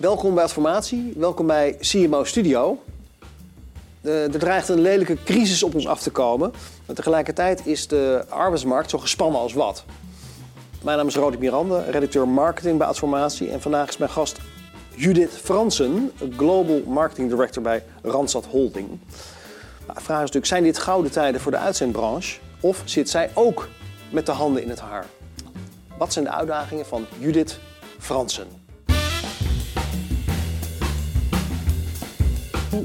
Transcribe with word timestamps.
Welkom 0.00 0.34
bij 0.34 0.44
Adformatie, 0.44 1.12
welkom 1.16 1.46
bij 1.46 1.76
CMO 1.80 2.24
Studio. 2.24 2.82
Uh, 4.02 4.34
er 4.34 4.38
dreigt 4.38 4.68
een 4.68 4.80
lelijke 4.80 5.16
crisis 5.24 5.62
op 5.62 5.74
ons 5.74 5.86
af 5.86 6.02
te 6.02 6.10
komen. 6.10 6.52
Maar 6.86 6.96
tegelijkertijd 6.96 7.66
is 7.66 7.86
de 7.86 8.24
arbeidsmarkt 8.28 8.90
zo 8.90 8.98
gespannen 8.98 9.40
als 9.40 9.52
wat. 9.52 9.84
Mijn 10.82 10.96
naam 10.96 11.06
is 11.06 11.16
Rodi 11.16 11.38
Miranda, 11.38 11.80
redacteur 11.80 12.28
marketing 12.28 12.78
bij 12.78 12.86
Adformatie. 12.86 13.50
En 13.50 13.60
vandaag 13.60 13.88
is 13.88 13.96
mijn 13.96 14.10
gast 14.10 14.38
Judith 14.94 15.30
Fransen, 15.30 16.12
Global 16.36 16.82
Marketing 16.86 17.28
Director 17.28 17.62
bij 17.62 17.84
Randstad 18.02 18.46
Holding. 18.46 18.88
Nou, 18.88 19.98
de 19.98 20.04
vraag 20.04 20.16
is 20.16 20.30
natuurlijk, 20.32 20.46
zijn 20.46 20.62
dit 20.62 20.78
gouden 20.78 21.10
tijden 21.10 21.40
voor 21.40 21.52
de 21.52 21.58
uitzendbranche? 21.58 22.38
Of 22.60 22.82
zit 22.84 23.10
zij 23.10 23.30
ook 23.34 23.68
met 24.10 24.26
de 24.26 24.32
handen 24.32 24.62
in 24.62 24.68
het 24.68 24.80
haar? 24.80 25.06
Wat 25.98 26.12
zijn 26.12 26.24
de 26.24 26.30
uitdagingen 26.30 26.86
van 26.86 27.06
Judith 27.18 27.58
Fransen? 27.98 28.59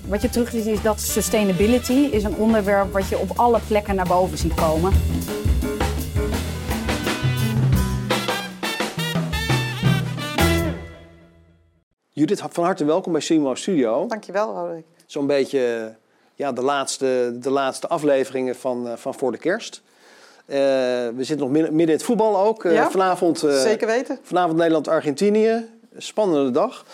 Wat 0.07 0.21
je 0.21 0.29
terug 0.29 0.49
ziet 0.49 0.65
is 0.65 0.81
dat 0.81 0.99
sustainability 0.99 1.93
is 1.93 2.23
een 2.23 2.35
onderwerp 2.35 2.93
wat 2.93 3.09
je 3.09 3.17
op 3.17 3.29
alle 3.35 3.59
plekken 3.67 3.95
naar 3.95 4.07
boven 4.07 4.37
ziet 4.37 4.53
komen. 4.53 4.91
Judith, 12.09 12.43
van 12.49 12.63
harte 12.63 12.85
welkom 12.85 13.11
bij 13.11 13.21
Simo 13.21 13.55
Studio. 13.55 14.07
Dankjewel, 14.07 14.53
Roderick. 14.53 14.85
Zo'n 15.05 15.27
beetje 15.27 15.95
ja, 16.35 16.51
de, 16.51 16.61
laatste, 16.61 17.37
de 17.39 17.49
laatste 17.49 17.87
afleveringen 17.87 18.55
van, 18.55 18.89
van 18.97 19.13
Voor 19.13 19.31
de 19.31 19.37
Kerst. 19.37 19.81
Uh, 20.47 20.55
we 20.55 21.13
zitten 21.17 21.37
nog 21.37 21.49
midden, 21.49 21.79
in 21.79 21.89
het 21.89 22.03
voetbal 22.03 22.37
ook. 22.39 22.63
Uh, 22.63 22.73
ja, 22.73 22.89
vanavond, 22.91 23.43
uh, 23.43 23.61
zeker 23.61 23.87
weten. 23.87 24.19
Vanavond 24.21 24.57
Nederland-Argentinië. 24.57 25.65
Spannende 25.97 26.51
dag. 26.51 26.85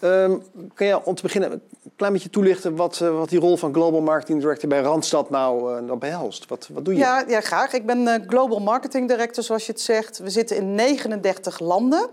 Ehm, 0.00 0.36
kan 0.74 0.86
je 0.86 1.04
om 1.04 1.14
te 1.14 1.22
beginnen 1.22 1.52
een 1.52 1.60
klein 1.96 2.12
beetje 2.12 2.30
toelichten 2.30 2.76
wat, 2.76 2.98
wat 2.98 3.28
die 3.28 3.40
rol 3.40 3.56
van 3.56 3.74
Global 3.74 4.00
Marketing 4.00 4.40
Director 4.40 4.68
bij 4.68 4.80
Randstad 4.80 5.30
nou, 5.30 5.82
nou 5.82 5.98
behelst? 5.98 6.46
Wat, 6.46 6.68
wat 6.72 6.84
doe 6.84 6.94
je? 6.94 7.00
Ja, 7.00 7.24
ja 7.28 7.40
graag. 7.40 7.72
Ik 7.72 7.86
ben 7.86 8.24
Global 8.26 8.60
Marketing 8.60 9.08
Director, 9.08 9.42
zoals 9.44 9.66
je 9.66 9.72
het 9.72 9.80
zegt. 9.80 10.18
We 10.18 10.30
zitten 10.30 10.56
in 10.56 10.74
39 10.74 11.58
landen. 11.60 12.08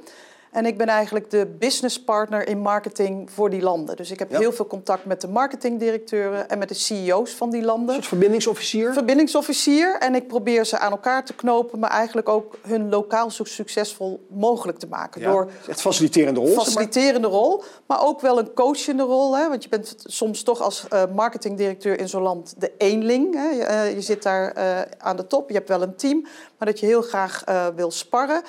En 0.55 0.65
ik 0.65 0.77
ben 0.77 0.87
eigenlijk 0.87 1.29
de 1.29 1.55
business 1.59 2.03
partner 2.03 2.47
in 2.47 2.59
marketing 2.59 3.31
voor 3.31 3.49
die 3.49 3.61
landen. 3.61 3.95
Dus 3.95 4.11
ik 4.11 4.19
heb 4.19 4.31
heel 4.31 4.51
veel 4.51 4.67
contact 4.67 5.05
met 5.05 5.21
de 5.21 5.27
marketingdirecteuren 5.27 6.49
en 6.49 6.57
met 6.57 6.69
de 6.69 6.75
CEO's 6.75 7.31
van 7.31 7.49
die 7.49 7.61
landen. 7.61 7.87
Een 7.87 7.93
soort 7.93 8.07
verbindingsofficier? 8.07 8.93
Verbindingsofficier. 8.93 9.97
En 9.99 10.15
ik 10.15 10.27
probeer 10.27 10.65
ze 10.65 10.77
aan 10.77 10.91
elkaar 10.91 11.25
te 11.25 11.33
knopen, 11.33 11.79
maar 11.79 11.89
eigenlijk 11.89 12.29
ook 12.29 12.57
hun 12.67 12.89
lokaal 12.89 13.31
zo 13.31 13.43
succesvol 13.43 14.25
mogelijk 14.29 14.79
te 14.79 14.87
maken. 14.87 15.21
Ja. 15.21 15.31
Door 15.31 15.49
echt 15.67 15.81
faciliterende 15.81 16.39
rol. 16.39 16.53
Faciliterende 16.53 17.27
rol, 17.27 17.63
maar 17.85 18.03
ook 18.03 18.21
wel 18.21 18.39
een 18.39 18.53
coachende 18.53 19.03
rol. 19.03 19.37
Hè? 19.37 19.49
Want 19.49 19.63
je 19.63 19.69
bent 19.69 19.95
soms 19.97 20.43
toch 20.43 20.61
als 20.61 20.85
uh, 20.93 21.03
marketingdirecteur 21.15 21.99
in 21.99 22.09
zo'n 22.09 22.21
land 22.21 22.53
de 22.57 22.71
eenling. 22.77 23.33
Hè? 23.33 23.49
Je, 23.49 23.87
uh, 23.87 23.93
je, 23.93 24.01
zit 24.01 24.23
daar 24.23 24.57
uh, 24.57 24.81
aan 24.97 25.15
de 25.15 25.27
top, 25.27 25.49
je 25.49 25.55
hebt 25.55 25.69
wel 25.69 25.81
een 25.81 25.95
team, 25.95 26.21
maar 26.57 26.67
dat 26.67 26.79
je 26.79 26.85
heel 26.85 27.01
graag 27.01 27.43
wil 27.75 27.91
sparren 27.91 28.43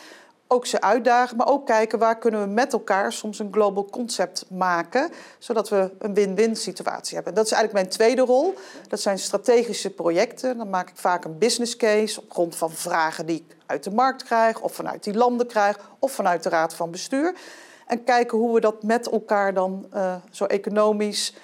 ook 0.48 0.66
ze 0.66 0.80
uitdagen, 0.80 1.36
maar 1.36 1.48
ook 1.48 1.66
kijken 1.66 1.98
waar 1.98 2.18
kunnen 2.18 2.40
we 2.40 2.46
met 2.46 2.72
elkaar 2.72 3.12
soms 3.12 3.38
een 3.38 3.52
global 3.52 3.84
concept 3.90 4.44
maken, 4.50 5.10
zodat 5.38 5.68
we 5.68 5.90
een 5.98 6.14
win-win 6.14 6.56
situatie 6.56 7.14
hebben. 7.14 7.34
dat 7.34 7.44
is 7.44 7.52
eigenlijk 7.52 7.82
mijn 7.82 7.96
tweede 7.96 8.22
rol. 8.22 8.54
Dat 8.88 9.00
zijn 9.00 9.18
strategische 9.18 9.90
projecten. 9.90 10.56
Dan 10.56 10.70
maak 10.70 10.88
ik 10.88 10.96
vaak 10.96 11.24
een 11.24 11.38
business 11.38 11.76
case 11.76 12.20
op 12.20 12.30
grond 12.30 12.56
van 12.56 12.70
vragen 12.70 13.26
die 13.26 13.36
ik 13.36 13.56
uit 13.66 13.84
de 13.84 13.90
markt 13.90 14.22
krijg, 14.22 14.60
of 14.60 14.74
vanuit 14.74 15.04
die 15.04 15.14
landen 15.14 15.46
krijg, 15.46 15.78
of 15.98 16.12
vanuit 16.12 16.42
de 16.42 16.48
raad 16.48 16.74
van 16.74 16.90
bestuur. 16.90 17.34
En 17.86 18.04
kijken 18.04 18.38
hoe 18.38 18.54
we 18.54 18.60
dat 18.60 18.82
met 18.82 19.10
elkaar 19.10 19.54
dan 19.54 19.86
uh, 19.94 20.14
zo 20.30 20.44
economisch 20.44 21.34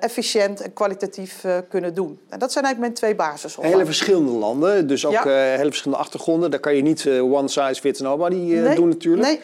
efficiënt 0.00 0.60
en 0.60 0.72
kwalitatief 0.72 1.44
uh, 1.44 1.56
kunnen 1.68 1.94
doen. 1.94 2.20
En 2.28 2.38
dat 2.38 2.52
zijn 2.52 2.64
eigenlijk 2.64 2.78
mijn 2.78 2.94
twee 2.94 3.28
basisrollen. 3.28 3.70
Hele 3.70 3.84
verschillende 3.84 4.30
landen, 4.30 4.86
dus 4.86 5.06
ook 5.06 5.12
ja. 5.12 5.26
uh, 5.26 5.56
hele 5.56 5.68
verschillende 5.68 6.02
achtergronden. 6.02 6.50
Daar 6.50 6.60
kan 6.60 6.76
je 6.76 6.82
niet 6.82 7.08
one 7.08 7.48
size 7.48 7.80
fits 7.80 8.00
nobody 8.00 8.36
nee, 8.36 8.74
doen 8.74 8.88
natuurlijk. 8.88 9.40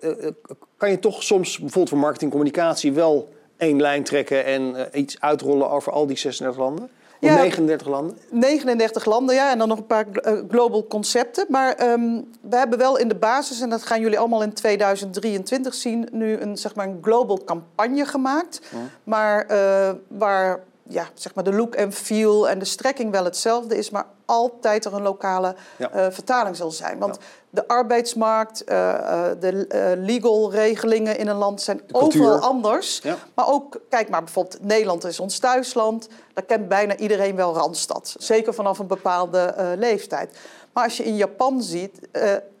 Nee. 0.00 0.34
kan 0.76 0.90
je 0.90 0.98
toch 0.98 1.22
soms 1.22 1.58
bijvoorbeeld 1.58 1.88
voor 1.88 1.98
marketing 1.98 2.30
communicatie 2.30 2.92
wel 2.92 3.28
één 3.56 3.80
lijn 3.80 4.04
trekken 4.04 4.44
en 4.44 4.88
iets 4.92 5.20
uitrollen 5.20 5.70
over 5.70 5.92
al 5.92 6.06
die 6.06 6.18
36 6.18 6.60
landen? 6.60 6.90
Ja, 7.20 7.34
39 7.34 7.86
landen? 7.86 8.18
39 8.30 9.04
landen, 9.04 9.34
ja. 9.34 9.50
En 9.50 9.58
dan 9.58 9.68
nog 9.68 9.78
een 9.78 9.86
paar 9.86 10.06
global 10.48 10.86
concepten. 10.86 11.46
Maar 11.48 11.90
um, 11.90 12.30
we 12.40 12.56
hebben 12.56 12.78
wel 12.78 12.98
in 12.98 13.08
de 13.08 13.14
basis, 13.14 13.60
en 13.60 13.70
dat 13.70 13.82
gaan 13.82 14.00
jullie 14.00 14.18
allemaal 14.18 14.42
in 14.42 14.52
2023 14.52 15.74
zien, 15.74 16.08
nu 16.12 16.36
een, 16.36 16.56
zeg 16.56 16.74
maar 16.74 16.86
een 16.86 16.98
global 17.02 17.44
campagne 17.44 18.04
gemaakt. 18.04 18.60
Ja. 18.70 18.78
Maar 19.04 19.46
uh, 19.50 19.90
waar 20.08 20.60
ja, 20.88 21.08
zeg 21.14 21.34
maar 21.34 21.44
de 21.44 21.52
look 21.52 21.74
en 21.74 21.92
feel 21.92 22.48
en 22.48 22.58
de 22.58 22.64
strekking 22.64 23.10
wel 23.10 23.24
hetzelfde 23.24 23.76
is, 23.76 23.90
maar 23.90 24.06
altijd 24.24 24.84
er 24.84 24.94
een 24.94 25.02
lokale 25.02 25.54
ja. 25.78 25.94
uh, 25.94 26.06
vertaling 26.10 26.56
zal 26.56 26.70
zijn. 26.70 26.98
Want 26.98 27.16
ja. 27.20 27.22
de 27.50 27.68
arbeidsmarkt, 27.68 28.62
uh, 28.62 28.94
de 29.40 29.66
legal 29.98 30.52
regelingen 30.52 31.18
in 31.18 31.28
een 31.28 31.36
land 31.36 31.62
zijn 31.62 31.80
overal 31.92 32.38
anders. 32.38 33.00
Ja. 33.02 33.16
Maar 33.34 33.48
ook, 33.48 33.80
kijk 33.88 34.08
maar 34.08 34.24
bijvoorbeeld, 34.24 34.62
Nederland 34.62 35.04
is 35.04 35.20
ons 35.20 35.38
thuisland. 35.38 36.08
Daar 36.34 36.44
kent 36.44 36.68
bijna 36.68 36.96
iedereen 36.96 37.36
wel 37.36 37.54
Randstad. 37.54 38.14
Zeker 38.18 38.54
vanaf 38.54 38.78
een 38.78 38.86
bepaalde 38.86 39.54
leeftijd. 39.78 40.38
Maar 40.72 40.84
als 40.84 40.96
je 40.96 41.04
in 41.04 41.16
Japan 41.16 41.62
ziet, 41.62 42.00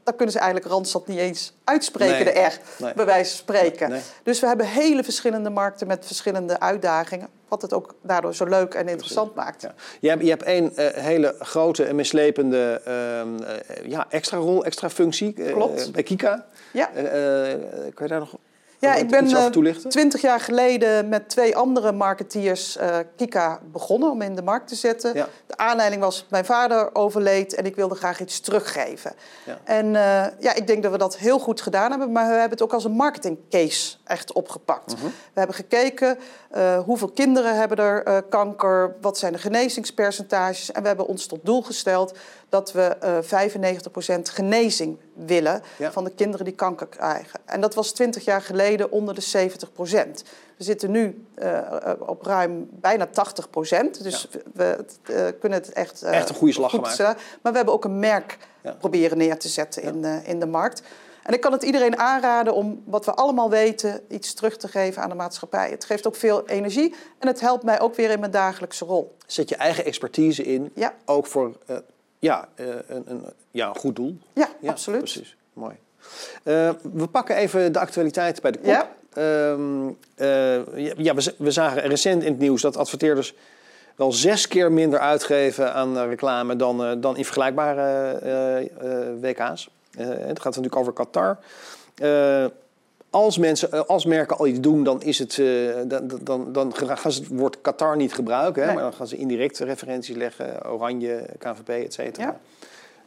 dan 0.08 0.16
kunnen 0.16 0.34
ze 0.34 0.40
eigenlijk 0.40 0.72
Randstad 0.72 1.06
niet 1.06 1.18
eens 1.18 1.52
uitspreken, 1.64 2.24
nee. 2.24 2.34
de 2.34 2.40
R, 2.40 2.82
nee. 2.82 2.92
bij 2.94 3.04
wijze 3.04 3.30
van 3.30 3.38
spreken. 3.38 3.90
Nee. 3.90 4.00
Dus 4.22 4.40
we 4.40 4.46
hebben 4.46 4.66
hele 4.66 5.04
verschillende 5.04 5.50
markten 5.50 5.86
met 5.86 6.06
verschillende 6.06 6.60
uitdagingen. 6.60 7.28
Wat 7.48 7.62
het 7.62 7.72
ook 7.72 7.94
daardoor 8.02 8.34
zo 8.34 8.44
leuk 8.44 8.74
en 8.74 8.88
interessant 8.88 9.34
Precies. 9.34 9.50
maakt. 9.50 9.62
Ja. 9.62 9.74
Je, 10.00 10.08
hebt, 10.08 10.22
je 10.22 10.28
hebt 10.28 10.42
één 10.42 10.72
uh, 10.76 10.86
hele 10.86 11.34
grote 11.38 11.84
en 11.84 11.96
mislepende 11.96 12.80
uh, 12.88 13.48
uh, 13.74 13.90
ja, 13.90 14.06
extra 14.10 14.36
rol, 14.36 14.64
extra 14.64 14.90
functie 14.90 15.32
Klopt. 15.32 15.92
bij 15.92 16.02
Kika. 16.02 16.46
Ja. 16.72 16.86
kan 17.94 18.06
je 18.06 18.08
daar 18.08 18.18
nog 18.18 18.36
ja, 18.78 18.94
ik 18.94 19.08
ben 19.08 19.52
twintig 19.88 20.20
jaar 20.20 20.40
geleden 20.40 21.08
met 21.08 21.28
twee 21.28 21.56
andere 21.56 21.92
marketeers 21.92 22.76
uh, 22.76 22.96
Kika 23.16 23.60
begonnen 23.72 24.10
om 24.10 24.22
in 24.22 24.34
de 24.34 24.42
markt 24.42 24.68
te 24.68 24.74
zetten. 24.74 25.14
Ja. 25.14 25.28
De 25.46 25.56
aanleiding 25.56 26.02
was 26.02 26.26
mijn 26.30 26.44
vader 26.44 26.94
overleed 26.94 27.54
en 27.54 27.66
ik 27.66 27.76
wilde 27.76 27.94
graag 27.94 28.20
iets 28.20 28.40
teruggeven. 28.40 29.12
Ja. 29.44 29.58
En 29.64 29.86
uh, 29.86 29.92
ja, 30.38 30.54
ik 30.54 30.66
denk 30.66 30.82
dat 30.82 30.92
we 30.92 30.98
dat 30.98 31.16
heel 31.16 31.38
goed 31.38 31.60
gedaan 31.60 31.90
hebben, 31.90 32.12
maar 32.12 32.26
we 32.26 32.30
hebben 32.32 32.50
het 32.50 32.62
ook 32.62 32.72
als 32.72 32.84
een 32.84 32.92
marketing 32.92 33.38
case 33.50 33.96
echt 34.04 34.32
opgepakt. 34.32 34.92
-huh. 34.92 35.02
We 35.02 35.38
hebben 35.38 35.56
gekeken 35.56 36.18
uh, 36.56 36.78
hoeveel 36.78 37.08
kinderen 37.08 37.56
hebben 37.56 37.78
er 37.78 38.22
kanker, 38.22 38.96
wat 39.00 39.18
zijn 39.18 39.32
de 39.32 39.38
genezingspercentages 39.38 40.72
en 40.72 40.82
we 40.82 40.88
hebben 40.88 41.06
ons 41.06 41.26
tot 41.26 41.38
doel 41.42 41.62
gesteld 41.62 42.18
dat 42.48 42.72
we 42.72 42.96
uh, 43.04 44.18
95% 44.18 44.20
genezing 44.22 44.98
willen 45.14 45.62
ja. 45.78 45.92
van 45.92 46.04
de 46.04 46.10
kinderen 46.10 46.44
die 46.44 46.54
kanker 46.54 46.86
krijgen. 46.86 47.40
En 47.44 47.60
dat 47.60 47.74
was 47.74 47.92
20 47.92 48.24
jaar 48.24 48.42
geleden 48.42 48.90
onder 48.90 49.14
de 49.14 49.50
70%. 49.76 50.24
We 50.56 50.64
zitten 50.64 50.90
nu 50.90 51.26
uh, 51.42 51.60
op 51.98 52.22
ruim 52.22 52.68
bijna 52.70 53.06
80 53.06 53.48
Dus 54.02 54.28
ja. 54.30 54.40
we 54.54 54.84
uh, 55.10 55.26
kunnen 55.40 55.58
het 55.58 55.72
echt... 55.72 56.02
echt 56.02 56.28
een 56.28 56.34
goede 56.34 56.52
slag 56.52 56.70
goed, 56.70 56.80
maken. 56.80 57.04
maar 57.42 57.52
we 57.52 57.56
hebben 57.56 57.74
ook 57.74 57.84
een 57.84 57.98
merk 57.98 58.38
ja. 58.62 58.72
proberen 58.72 59.18
neer 59.18 59.38
te 59.38 59.48
zetten 59.48 59.82
in, 59.82 60.04
in 60.24 60.40
de 60.40 60.46
markt. 60.46 60.82
En 61.22 61.34
ik 61.34 61.40
kan 61.40 61.52
het 61.52 61.62
iedereen 61.62 61.98
aanraden 61.98 62.54
om 62.54 62.82
wat 62.84 63.04
we 63.04 63.14
allemaal 63.14 63.50
weten 63.50 64.00
iets 64.08 64.34
terug 64.34 64.56
te 64.56 64.68
geven 64.68 65.02
aan 65.02 65.08
de 65.08 65.14
maatschappij. 65.14 65.70
Het 65.70 65.84
geeft 65.84 66.06
ook 66.06 66.16
veel 66.16 66.46
energie 66.46 66.94
en 67.18 67.28
het 67.28 67.40
helpt 67.40 67.62
mij 67.62 67.80
ook 67.80 67.94
weer 67.94 68.10
in 68.10 68.20
mijn 68.20 68.32
dagelijkse 68.32 68.84
rol. 68.84 69.16
Zet 69.26 69.48
je 69.48 69.56
eigen 69.56 69.84
expertise 69.84 70.42
in, 70.42 70.70
ja. 70.74 70.94
ook 71.04 71.26
voor 71.26 71.56
ja, 72.18 72.48
uh, 72.56 72.66
een, 72.86 73.04
een, 73.06 73.24
ja, 73.50 73.68
een 73.68 73.76
goed 73.76 73.96
doel. 73.96 74.18
Ja, 74.32 74.48
ja 74.60 74.70
absoluut. 74.70 74.98
Precies, 74.98 75.36
mooi. 75.52 75.74
Uh, 76.44 76.70
we 76.92 77.06
pakken 77.06 77.36
even 77.36 77.72
de 77.72 77.78
actualiteit 77.78 78.42
bij 78.42 78.50
de 78.50 78.58
kop. 78.58 78.66
Ja. 78.66 78.90
Uh, 79.16 79.56
ja, 80.96 81.14
we, 81.14 81.34
we, 81.38 81.50
zagen 81.50 81.82
recent 81.82 82.22
in 82.22 82.30
het 82.30 82.40
nieuws 82.40 82.62
dat 82.62 82.76
adverteerders 82.76 83.34
wel 83.96 84.12
zes 84.12 84.48
keer 84.48 84.72
minder 84.72 84.98
uitgeven 84.98 85.74
aan 85.74 85.98
reclame 85.98 86.56
dan, 86.56 87.00
dan 87.00 87.16
in 87.16 87.24
vergelijkbare 87.24 88.70
WK's. 89.20 89.68
het 89.96 90.40
gaat 90.40 90.56
natuurlijk 90.56 90.76
over 90.76 90.92
Qatar 90.92 91.38
als, 93.24 93.38
mensen, 93.38 93.86
als 93.86 94.04
merken 94.04 94.38
al 94.38 94.46
iets 94.46 94.60
doen, 94.60 94.84
dan, 94.84 95.02
is 95.02 95.18
het, 95.18 95.36
uh, 95.36 95.74
dan, 95.86 96.18
dan, 96.22 96.52
dan 96.52 96.74
gaan 96.74 97.12
ze 97.12 97.20
het 97.20 97.28
woord 97.28 97.60
Qatar 97.60 97.96
niet 97.96 98.14
gebruiken. 98.14 98.60
Hè? 98.60 98.66
Nee. 98.66 98.74
Maar 98.76 98.84
dan 98.84 98.94
gaan 98.94 99.06
ze 99.06 99.16
indirect 99.16 99.58
referenties 99.58 100.16
leggen. 100.16 100.70
Oranje, 100.70 101.26
KVP, 101.38 101.68
et 101.68 101.92
cetera. 101.92 102.26
Ja. 102.26 102.40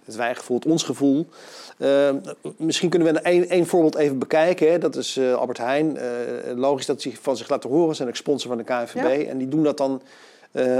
Het 0.05 0.15
wijgevoel, 0.15 0.57
het 0.57 0.65
ons 0.65 0.83
gevoel. 0.83 1.27
Uh, 1.77 2.09
misschien 2.57 2.89
kunnen 2.89 3.13
we 3.13 3.19
één, 3.19 3.49
één 3.49 3.67
voorbeeld 3.67 3.95
even 3.95 4.19
bekijken. 4.19 4.71
Hè? 4.71 4.77
Dat 4.77 4.95
is 4.95 5.17
uh, 5.17 5.33
Albert 5.33 5.57
Heijn. 5.57 5.97
logisch 6.55 6.85
dat 6.85 7.01
ze 7.01 7.11
van 7.21 7.37
zich 7.37 7.49
laten 7.49 7.69
horen. 7.69 7.89
Ze 7.89 7.95
zijn 7.95 8.07
ook 8.07 8.15
sponsor 8.15 8.49
van 8.49 8.57
de 8.57 8.63
KNVB. 8.63 9.21
Ja. 9.21 9.29
En 9.29 9.37
die 9.37 9.47
doen 9.47 9.63
dat 9.63 9.77
dan 9.77 10.01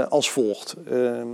als 0.08 0.30
volgt. 0.30 0.74
Ehm, 0.90 1.26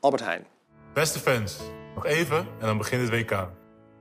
Albert 0.00 0.24
Heijn. 0.24 0.46
Beste 0.94 1.18
fans, 1.18 1.56
nog 1.94 2.06
even 2.06 2.36
en 2.36 2.66
dan 2.66 2.78
begint 2.78 3.10
het 3.10 3.10
WK. 3.10 3.48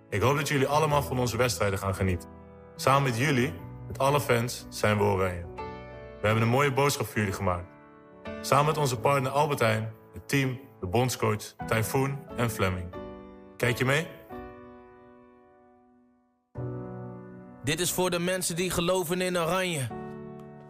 Ik 0.10 0.22
hoop 0.22 0.38
dat 0.38 0.48
jullie 0.48 0.68
allemaal 0.68 1.04
van 1.04 1.20
onze 1.20 1.38
wedstrijden 1.38 1.80
gaan 1.80 1.96
genieten. 1.96 2.33
Samen 2.76 3.04
met 3.04 3.18
jullie 3.18 3.54
Met 3.88 4.00
alle 4.00 4.22
fans 4.22 4.66
zijn 4.70 4.98
we 4.98 5.04
oranje. 5.04 5.46
We 6.22 6.30
hebben 6.30 6.44
een 6.44 6.50
mooie 6.50 6.74
boodschap 6.74 7.06
voor 7.06 7.18
jullie 7.18 7.34
gemaakt. 7.34 7.66
Samen 8.42 8.66
met 8.66 8.78
onze 8.78 9.00
partner 9.00 9.32
Albert 9.32 9.60
Heijn, 9.60 9.94
het 10.14 10.28
team, 10.28 10.60
de 10.80 10.88
bondscoach, 10.88 11.56
Typhoon 11.68 12.20
en 12.38 12.52
Fleming. 12.52 12.96
Kijk 13.58 13.78
je 13.78 13.86
mee? 13.86 14.08
Dit 17.64 17.80
is 17.80 17.92
voor 17.92 18.10
de 18.10 18.20
mensen 18.20 18.56
die 18.56 18.70
geloven 18.70 19.22
in 19.22 19.38
oranje. 19.38 19.88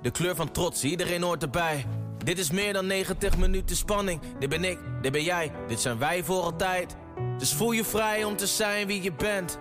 De 0.02 0.12
kleur 0.12 0.36
van 0.36 0.52
trots, 0.52 0.84
iedereen 0.84 1.22
hoort 1.22 1.44
erbij. 1.44 1.86
Dit 2.18 2.40
is 2.40 2.52
meer 2.52 2.74
dan 2.74 2.88
90 2.88 3.38
minuten 3.38 3.76
spanning. 3.76 4.22
Dit 4.40 4.50
ben 4.50 4.64
ik, 4.64 4.80
dit 5.02 5.12
ben 5.12 5.24
jij, 5.24 5.52
dit 5.68 5.80
zijn 5.80 5.98
wij 5.98 6.24
voor 6.24 6.42
altijd. 6.42 6.96
Dus 7.38 7.54
voel 7.54 7.72
je 7.72 7.84
vrij 7.84 8.24
om 8.24 8.36
te 8.36 8.48
zijn 8.48 8.88
wie 8.88 9.02
je 9.02 9.14
bent. 9.14 9.60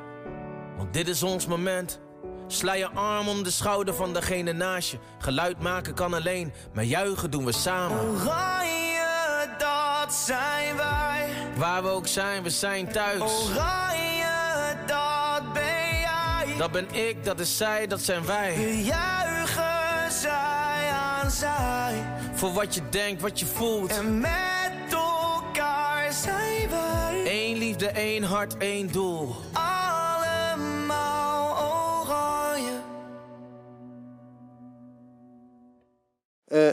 Want 0.77 0.93
dit 0.93 1.09
is 1.09 1.23
ons 1.23 1.47
moment. 1.47 2.01
Sla 2.53 2.75
je 2.75 2.91
arm 2.91 3.29
om 3.29 3.43
de 3.43 3.51
schouder 3.51 3.95
van 3.95 4.13
degene 4.13 4.53
naast 4.53 4.91
je. 4.91 4.99
Geluid 5.19 5.61
maken 5.61 5.95
kan 5.95 6.15
alleen, 6.15 6.53
maar 6.75 6.85
juichen 6.85 7.31
doen 7.31 7.45
we 7.45 7.53
samen. 7.53 7.99
Oranje, 7.99 9.49
dat 9.59 10.15
zijn 10.15 10.77
wij. 10.77 11.29
Waar 11.57 11.83
we 11.83 11.89
ook 11.89 12.07
zijn, 12.07 12.43
we 12.43 12.51
zijn 12.51 12.93
thuis. 12.93 13.21
Oranje, 13.21 14.77
dat 14.87 15.53
ben 15.53 15.99
jij. 16.01 16.57
Dat 16.59 16.73
ben 16.73 16.95
ik, 16.95 17.25
dat 17.25 17.41
is 17.41 17.57
zij, 17.57 17.87
dat 17.87 18.01
zijn 18.01 18.27
wij. 18.27 18.55
We 18.57 18.83
juichen 18.85 20.13
zij 20.21 20.91
aan 20.91 21.31
zij. 21.31 22.05
Voor 22.35 22.53
wat 22.53 22.75
je 22.75 22.81
denkt, 22.91 23.23
wat 23.23 23.41
je 23.41 23.47
voelt. 23.47 23.91
En 23.91 24.21
met 24.21 24.93
elkaar 24.93 26.13
zijn 26.13 26.71
wij. 26.71 27.23
Eén 27.25 27.57
liefde, 27.59 27.87
één 27.89 28.23
hart, 28.23 28.57
één 28.57 28.93
doel. 28.93 29.37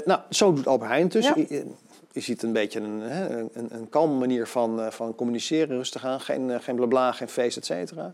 Nou, 0.05 0.19
zo 0.29 0.53
doet 0.53 0.67
Albert 0.67 0.89
Heijn 0.91 1.07
dus. 1.07 1.25
Ja. 1.25 1.33
Je, 1.35 1.65
je 2.11 2.19
ziet 2.19 2.43
een 2.43 2.53
beetje 2.53 2.79
een, 2.79 3.01
hè, 3.01 3.37
een, 3.39 3.49
een 3.69 3.89
kalme 3.89 4.13
manier 4.13 4.47
van, 4.47 4.81
eh, 4.81 4.91
van 4.91 5.15
communiceren, 5.15 5.77
rustig 5.77 6.05
aan. 6.05 6.19
Geen, 6.21 6.51
eh, 6.51 6.57
geen 6.61 6.75
blabla, 6.75 7.11
geen 7.11 7.29
feest, 7.29 7.57
et 7.57 7.65
cetera. 7.65 8.13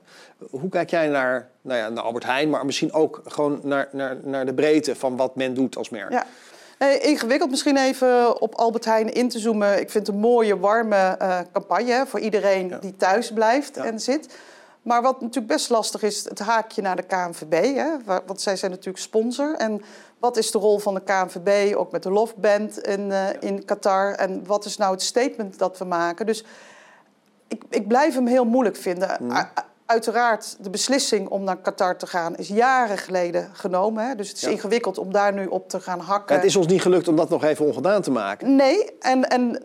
Hoe 0.50 0.70
kijk 0.70 0.90
jij 0.90 1.08
naar, 1.08 1.50
nou 1.62 1.80
ja, 1.80 1.90
naar 1.90 2.04
Albert 2.04 2.26
Heijn, 2.26 2.50
maar 2.50 2.66
misschien 2.66 2.94
ook 2.94 3.22
gewoon 3.26 3.60
naar, 3.64 3.90
naar, 3.92 4.18
naar 4.24 4.46
de 4.46 4.54
breedte 4.54 4.96
van 4.96 5.16
wat 5.18 5.36
men 5.36 5.54
doet 5.54 5.78
als 5.78 5.90
merk? 5.90 6.12
Ja. 6.12 6.26
Nee, 6.80 7.00
ingewikkeld 7.00 7.50
misschien 7.50 7.78
even 7.78 8.42
op 8.42 8.56
Albert 8.56 8.86
Heijn 8.86 9.14
in 9.14 9.30
te 9.30 9.40
zoomen. 9.40 9.80
Ik 9.80 9.90
vind 9.90 10.08
het 10.08 10.16
een 10.16 10.22
mooie, 10.22 10.60
warme 10.60 10.96
eh, 10.96 11.40
campagne 11.52 11.92
hè, 11.92 12.06
voor 12.06 12.20
iedereen 12.20 12.68
Ja. 12.68 12.78
die 12.78 12.96
thuis 12.96 13.32
blijft 13.32 13.76
Ja. 13.76 13.86
en 13.86 14.00
zit. 14.00 14.38
Maar 14.86 15.02
wat 15.02 15.22
natuurlijk 15.22 15.48
best 15.54 15.70
lastig 15.70 16.04
is, 16.04 16.24
het 16.24 16.40
haakje 16.40 16.82
naar 16.82 16.96
de 16.96 17.04
KNVB. 17.04 17.76
Hè, 17.76 18.04
wa- 18.06 18.22
want 18.26 18.42
zij 18.42 18.56
zijn 18.56 18.72
natuurlijk 18.72 19.04
sponsor. 19.04 19.56
En 19.56 19.82
wat 20.20 20.38
is 20.38 20.52
de 20.52 20.58
rol 20.58 20.80
van 20.80 20.94
de 20.94 21.02
KNVB, 21.04 21.76
ook 21.76 21.92
met 21.92 22.04
de 22.04 22.12
Love 22.12 22.34
Band 22.38 22.78
in, 22.80 23.12
eh, 23.12 23.28
in 23.40 23.66
Qatar? 23.66 24.12
En 24.14 24.46
wat 24.46 24.66
is 24.66 24.78
nou 24.78 24.92
het 24.92 25.02
statement 25.02 25.58
dat 25.60 25.78
we 25.78 25.86
maken? 25.86 26.26
Dus 26.26 26.44
ik, 27.48 27.64
ik 27.70 27.88
blijf 27.88 28.14
hem 28.14 28.28
heel 28.28 28.46
moeilijk 28.46 28.76
vinden. 28.76 29.18
Mm. 29.22 29.32
Uiteraard, 29.86 30.56
de 30.60 30.70
beslissing 30.70 31.30
om 31.30 31.44
naar 31.44 31.58
Qatar 31.58 31.98
te 31.98 32.08
gaan 32.08 32.36
is 32.36 32.48
jaren 32.48 32.98
geleden 32.98 33.50
genomen. 33.54 34.08
Hè? 34.08 34.16
Dus 34.16 34.28
het 34.28 34.38
is 34.38 34.44
Ja. 34.44 34.50
ingewikkeld 34.50 34.98
om 34.98 35.12
daar 35.14 35.34
nu 35.34 35.46
op 35.46 35.70
te 35.70 35.80
gaan 35.80 36.00
hakken. 36.00 36.36
Het 36.36 36.46
is 36.46 36.56
ons 36.56 36.68
niet 36.68 36.82
gelukt 36.82 37.08
om 37.08 37.16
dat 37.16 37.30
nog 37.30 37.44
even 37.44 37.66
ongedaan 37.66 38.02
te 38.02 38.12
maken. 38.12 38.56
Nee, 38.56 38.98
en, 39.00 39.24
en 39.30 39.64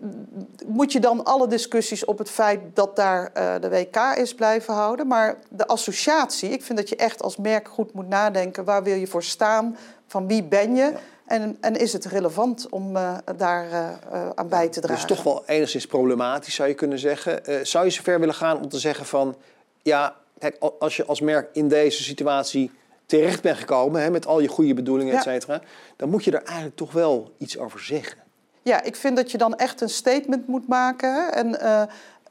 moet 0.66 0.92
je 0.92 1.00
dan 1.00 1.24
alle 1.24 1.46
discussies 1.46 2.04
op 2.04 2.18
het 2.18 2.30
feit 2.30 2.60
dat 2.74 2.96
daar 2.96 3.30
eh, 3.32 3.54
de 3.60 3.68
WK 3.68 3.96
is 4.16 4.34
blijven 4.34 4.74
houden. 4.74 5.06
Maar 5.06 5.36
de 5.48 5.66
associatie, 5.66 6.48
ik 6.50 6.62
vind 6.62 6.78
dat 6.78 6.88
je 6.88 6.96
echt 6.96 7.22
als 7.22 7.36
merk 7.36 7.68
goed 7.68 7.92
moet 7.92 8.08
nadenken. 8.08 8.64
Waar 8.64 8.82
wil 8.82 8.96
je 8.96 9.06
voor 9.06 9.22
staan? 9.22 9.76
Van 10.06 10.26
wie 10.26 10.44
ben 10.44 10.74
je? 10.76 10.92
En, 11.26 11.56
en 11.60 11.76
is 11.76 11.92
het 11.92 12.04
relevant 12.04 12.66
om 12.70 12.96
eh, 12.96 13.14
daar 13.36 13.70
eh, 13.70 14.28
aan 14.34 14.48
bij 14.48 14.68
te 14.68 14.80
Dat 14.80 14.90
dragen? 14.90 15.08
is 15.08 15.16
toch 15.16 15.22
wel 15.24 15.42
enigszins 15.46 15.86
problematisch, 15.86 16.54
zou 16.54 16.68
je 16.68 16.74
kunnen 16.74 16.98
zeggen. 16.98 17.40
Zou 17.66 17.84
je 17.84 17.90
zover 17.90 18.20
willen 18.20 18.34
gaan 18.34 18.56
om 18.58 18.68
te 18.68 18.78
zeggen 18.78 19.06
van... 19.06 19.36
ja, 19.82 20.16
kijk, 20.38 20.56
al- 20.60 20.76
als 20.78 20.96
je 20.96 21.04
als 21.04 21.20
merk 21.20 21.48
in 21.52 21.68
deze 21.68 22.02
situatie 22.02 22.70
terecht 23.06 23.42
bent 23.42 23.58
gekomen... 23.58 24.02
Hè, 24.02 24.10
met 24.10 24.26
al 24.26 24.40
je 24.40 24.48
goede 24.48 24.74
bedoelingen, 24.74 25.16
et 25.16 25.24
Ja. 25.24 25.32
cetera... 25.32 25.60
dan 25.96 26.08
moet 26.08 26.24
je 26.24 26.30
er 26.30 26.42
eigenlijk 26.42 26.76
toch 26.76 26.92
wel 26.92 27.32
iets 27.38 27.58
over 27.58 27.80
zeggen. 27.80 28.18
Ja, 28.62 28.82
ik 28.82 28.96
vind 28.96 29.16
dat 29.16 29.30
je 29.30 29.38
dan 29.38 29.56
echt 29.56 29.80
een 29.80 29.88
statement 29.88 30.46
moet 30.46 30.68
maken. 30.68 31.14
hè, 31.14 31.28
En 31.30 31.60
eh, 31.60 31.82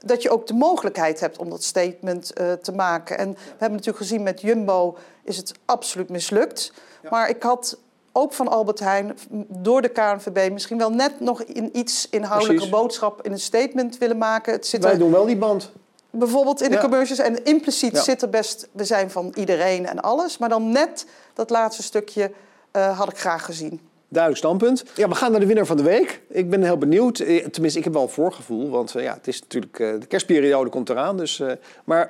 dat 0.06 0.22
je 0.22 0.30
ook 0.30 0.48
de 0.48 0.54
mogelijkheid 0.54 1.19
hebt 1.19 1.38
om 1.38 1.50
dat 1.50 1.63
statement 1.63 2.34
eh, 2.34 2.54
te 2.54 2.72
maken. 2.72 3.18
En 3.18 3.31
we 3.31 3.40
hebben 3.50 3.72
natuurlijk 3.72 3.98
gezien 3.98 4.24
met 4.24 4.42
Jumbo 4.42 4.98
is 5.24 5.38
het 5.38 5.51
absoluut 5.66 6.10
mislukt. 6.10 6.74
Maar 7.10 7.30
ik 7.30 7.44
had 7.44 7.78
ook 8.12 8.34
van 8.34 8.48
Albert 8.48 8.80
Heijn 8.80 9.18
door 9.48 9.81
de 9.81 9.90
KNVB 9.90 10.51
misschien 10.51 10.78
wel 10.78 10.90
net 10.92 11.19
nog 11.19 11.44
een 11.54 11.78
iets 11.78 12.10
inhoudelijke 12.10 12.56
Precies. 12.62 12.80
boodschap 12.80 13.25
in 13.25 13.31
een 13.31 13.40
statement 13.40 13.98
willen 13.98 14.18
maken. 14.18 14.54
Het 14.54 14.68
zit 14.68 14.84
Wij 14.84 14.92
er 14.92 15.00
doen 15.00 15.12
wel 15.12 15.25
die 15.25 15.38
band. 15.38 15.72
Bijvoorbeeld 16.10 16.62
in 16.62 16.70
de 16.70 16.76
Ja. 16.76 16.82
commercials 16.82 17.20
en 17.20 17.44
impliciet 17.44 17.92
Ja. 17.92 18.02
zit 18.02 18.22
er 18.22 18.30
best, 18.30 18.68
we 18.72 18.84
zijn 18.84 19.12
van 19.12 19.32
iedereen 19.36 19.88
en 19.88 20.02
alles. 20.02 20.38
Maar 20.38 20.50
dan 20.50 20.72
net 20.72 21.06
dat 21.34 21.50
laatste 21.50 21.84
stukje 21.84 22.32
eh, 22.72 22.98
had 23.00 23.10
ik 23.12 23.18
graag 23.18 23.46
gezien. 23.46 23.80
Duidelijk 24.08 24.44
standpunt. 24.44 24.84
Ja, 24.96 25.08
we 25.08 25.16
gaan 25.16 25.32
naar 25.32 25.40
de 25.40 25.46
winnaar 25.46 25.66
van 25.66 25.78
de 25.78 25.84
week. 25.84 26.22
Ik 26.28 26.50
ben 26.50 26.64
heel 26.64 26.78
benieuwd. 26.78 27.20
Eh, 27.20 27.46
Tenminste, 27.46 27.78
ik 27.80 27.84
heb 27.86 27.94
wel 27.94 28.04
een 28.04 28.10
voorgevoel. 28.10 28.70
Want 28.70 28.96
eh, 28.96 29.04
ja, 29.04 29.14
het 29.14 29.28
is 29.28 29.42
natuurlijk... 29.42 29.78
de 29.78 30.08
kerstperiode 30.08 30.70
komt 30.70 30.90
eraan. 30.90 31.18
Dus, 31.18 31.42
maar 31.84 32.10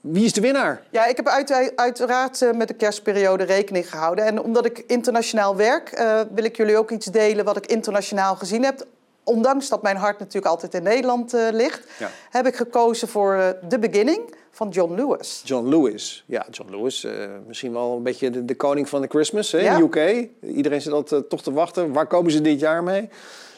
wie 0.00 0.24
is 0.24 0.32
de 0.32 0.40
winnaar? 0.40 0.82
Ja, 0.90 1.06
ik 1.06 1.16
heb 1.16 1.28
uit, 1.28 1.72
uiteraard 1.76 2.44
met 2.54 2.68
de 2.68 2.74
kerstperiode 2.74 3.44
rekening 3.44 3.90
gehouden. 3.90 4.24
En 4.24 4.42
omdat 4.42 4.64
ik 4.64 4.84
internationaal 4.86 5.56
werk, 5.56 6.02
wil 6.34 6.44
ik 6.44 6.56
jullie 6.56 6.76
ook 6.78 6.90
iets 6.90 7.06
delen 7.06 7.44
wat 7.44 7.56
ik 7.56 7.66
internationaal 7.66 8.36
gezien 8.36 8.64
heb. 8.64 8.86
Ondanks 9.24 9.68
dat 9.68 9.82
mijn 9.82 9.96
hart 9.96 10.18
natuurlijk 10.18 10.46
altijd 10.46 10.74
in 10.74 10.82
Nederland 10.82 11.34
eh, 11.34 11.48
ligt, 11.52 11.86
Ja. 11.98 12.10
heb 12.30 12.46
ik 12.46 12.56
gekozen 12.56 13.08
voor 13.08 13.34
eh, 13.34 13.48
The 13.68 13.78
Beginning 13.78 14.34
van 14.50 14.68
John 14.68 14.94
Lewis. 14.94 15.42
John 15.44 15.68
Lewis. 15.68 16.24
Ja, 16.26 16.46
John 16.50 16.70
Lewis. 16.70 17.04
eh, 17.04 17.12
misschien 17.46 17.72
wel 17.72 17.96
een 17.96 18.02
beetje 18.02 18.30
de, 18.30 18.44
de 18.44 18.54
koning 18.54 18.88
van 18.88 19.00
de 19.00 19.08
Christmas 19.08 19.52
hè, 19.52 19.58
Ja. 19.58 19.76
in 19.78 19.88
de 19.90 19.98
UK. 20.00 20.28
Iedereen 20.56 20.80
zit 20.80 20.92
altijd 20.92 21.22
eh, 21.22 21.28
toch 21.28 21.42
te 21.42 21.52
wachten. 21.52 21.92
Waar 21.92 22.06
komen 22.06 22.32
ze 22.32 22.40
dit 22.40 22.60
jaar 22.60 22.82
mee? 22.82 23.08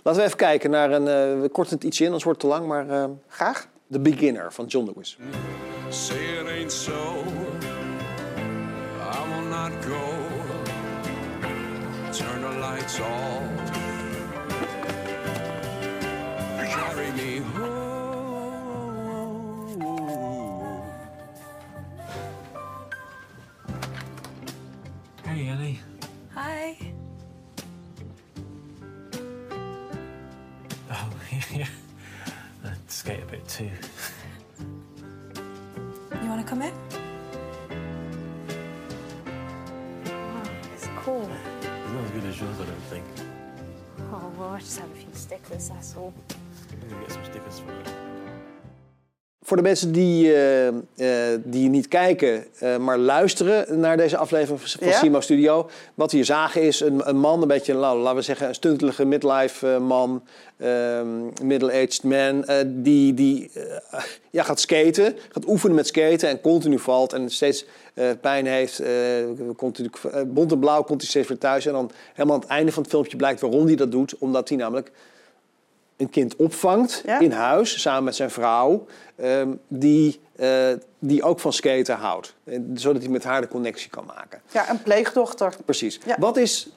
Laten 0.03 0.21
we 0.21 0.27
even 0.27 0.39
kijken 0.39 0.71
naar 0.71 0.91
een... 0.91 1.09
eh, 1.09 1.41
we 1.41 1.49
korten 1.53 1.75
het 1.75 1.85
ietsje 1.85 2.01
in, 2.01 2.07
anders 2.07 2.25
wordt 2.25 2.43
het 2.43 2.51
te 2.51 2.57
lang. 2.59 2.69
Maar 2.69 2.89
eh 2.91 3.05
Graag. 3.29 3.69
The 3.91 4.01
Beginner 4.01 4.53
van 4.53 4.65
John 4.67 4.87
Lewis. 4.93 5.19
Say 5.89 6.17
it 6.17 6.47
ain't 6.49 6.73
so. 6.73 6.93
I 9.01 9.35
will 9.35 9.49
not 9.49 9.71
go. 9.85 10.01
Turn 12.11 12.41
the 12.41 12.59
lights 12.59 13.01
off. 13.01 13.62
Carry 16.73 17.13
me 17.13 17.37
home. 17.39 17.83
Hey, 25.25 25.49
Ellie. 25.49 25.81
Hi. 26.33 26.79
Oh, 30.91 31.11
yeah. 31.53 31.67
I 32.65 32.73
skate 32.89 33.23
a 33.23 33.27
bit 33.27 33.47
too. 33.47 33.71
You 36.23 36.29
want 36.29 36.41
to 36.41 36.47
come 36.49 36.63
in? 36.63 36.73
Oh, 40.07 40.43
it's 40.75 40.89
cool. 40.97 41.29
It's 41.61 41.93
not 41.93 42.05
as 42.05 42.11
good 42.13 42.25
as 42.25 42.41
yours, 42.41 42.61
I 42.61 42.65
don't 42.65 42.87
think. 42.89 43.05
Oh, 44.11 44.33
well, 44.39 44.51
I 44.51 44.59
just 44.61 44.79
have 44.79 44.91
a 44.91 44.95
few 44.95 45.13
stickers, 45.13 45.69
that's 45.69 45.95
all. 45.97 46.15
Some 46.91 47.25
stickers. 47.25 47.63
Voor 49.45 49.57
de 49.57 49.63
mensen 49.63 49.93
die, 49.93 50.35
eh, 50.35 50.69
eh, 50.69 51.41
die 51.45 51.69
niet 51.69 51.89
kijken, 51.89 52.45
eh, 52.59 52.77
maar 52.77 52.99
luisteren 52.99 53.81
naar 53.81 53.97
deze 53.97 54.17
aflevering 54.17 54.61
van 54.61 54.89
Ja? 54.89 54.99
Simo 54.99 55.21
Studio. 55.21 55.71
Wat 55.95 56.11
we 56.11 56.17
hier 56.17 56.27
zagen 56.27 56.63
is 56.63 56.81
een, 56.81 57.09
een 57.09 57.17
man, 57.17 57.43
een 57.43 57.49
beetje, 57.49 57.75
nou, 57.75 57.99
laten 57.99 58.17
we 58.17 58.23
zeggen, 58.23 58.49
een 58.49 58.55
stuntelige 58.55 59.05
midlife 59.05 59.79
man. 59.79 60.23
ehm, 60.59 61.07
middle-aged 61.43 62.03
man. 62.03 62.45
eh, 62.45 62.57
die 62.67 63.15
die 63.15 63.51
ja, 64.31 64.43
gaat 64.43 64.61
skaten, 64.61 65.17
gaat 65.29 65.49
oefenen 65.49 65.77
met 65.77 65.87
skaten 65.87 66.29
en 66.29 66.41
continu 66.41 66.79
valt. 66.79 67.13
En 67.13 67.31
steeds 67.31 67.65
eh, 67.95 68.07
pijn 68.21 68.47
heeft. 68.47 68.81
eh 68.81 68.89
komt 69.57 69.79
natuurlijk, 69.79 69.97
eh, 70.05 70.23
bont 70.27 70.53
en 70.53 70.59
blauw 70.59 70.83
komt 70.83 71.01
hij 71.01 71.11
steeds 71.11 71.29
weer 71.29 71.39
thuis. 71.39 71.67
En 71.67 71.73
dan 71.73 71.91
helemaal 72.13 72.35
aan 72.35 72.43
het 72.43 72.51
einde 72.51 72.73
van 72.73 72.83
het 72.83 72.91
filmpje 72.91 73.17
blijkt 73.17 73.41
waarom 73.41 73.67
hij 73.67 73.75
dat 73.77 73.91
doet. 73.91 74.19
Omdat 74.19 74.49
hij 74.49 74.59
namelijk 74.59 74.91
een 75.97 76.11
kind 76.11 76.37
opvangt 76.37 77.03
Ja. 77.07 77.19
in 77.19 77.33
huis 77.33 77.81
samen 77.81 78.05
met 78.05 78.15
zijn 78.17 78.31
vrouw, 78.31 78.87
ehm, 79.17 79.49
die, 79.69 80.21
eh, 80.37 80.69
die 80.99 81.23
ook 81.23 81.41
van 81.41 81.53
skaten 81.53 81.97
houdt. 81.97 82.35
Zodat 82.75 83.03
hij 83.03 83.11
met 83.11 83.25
haar 83.25 83.41
de 83.41 83.49
connectie 83.49 83.91
kan 83.91 84.05
maken. 84.07 84.41
Ja, 84.53 84.71
een 84.71 84.83
pleegdochter. 84.83 85.55
Precies. 85.65 86.01
Ja. 86.07 86.17
Wat 86.19 86.37
is 86.37 86.69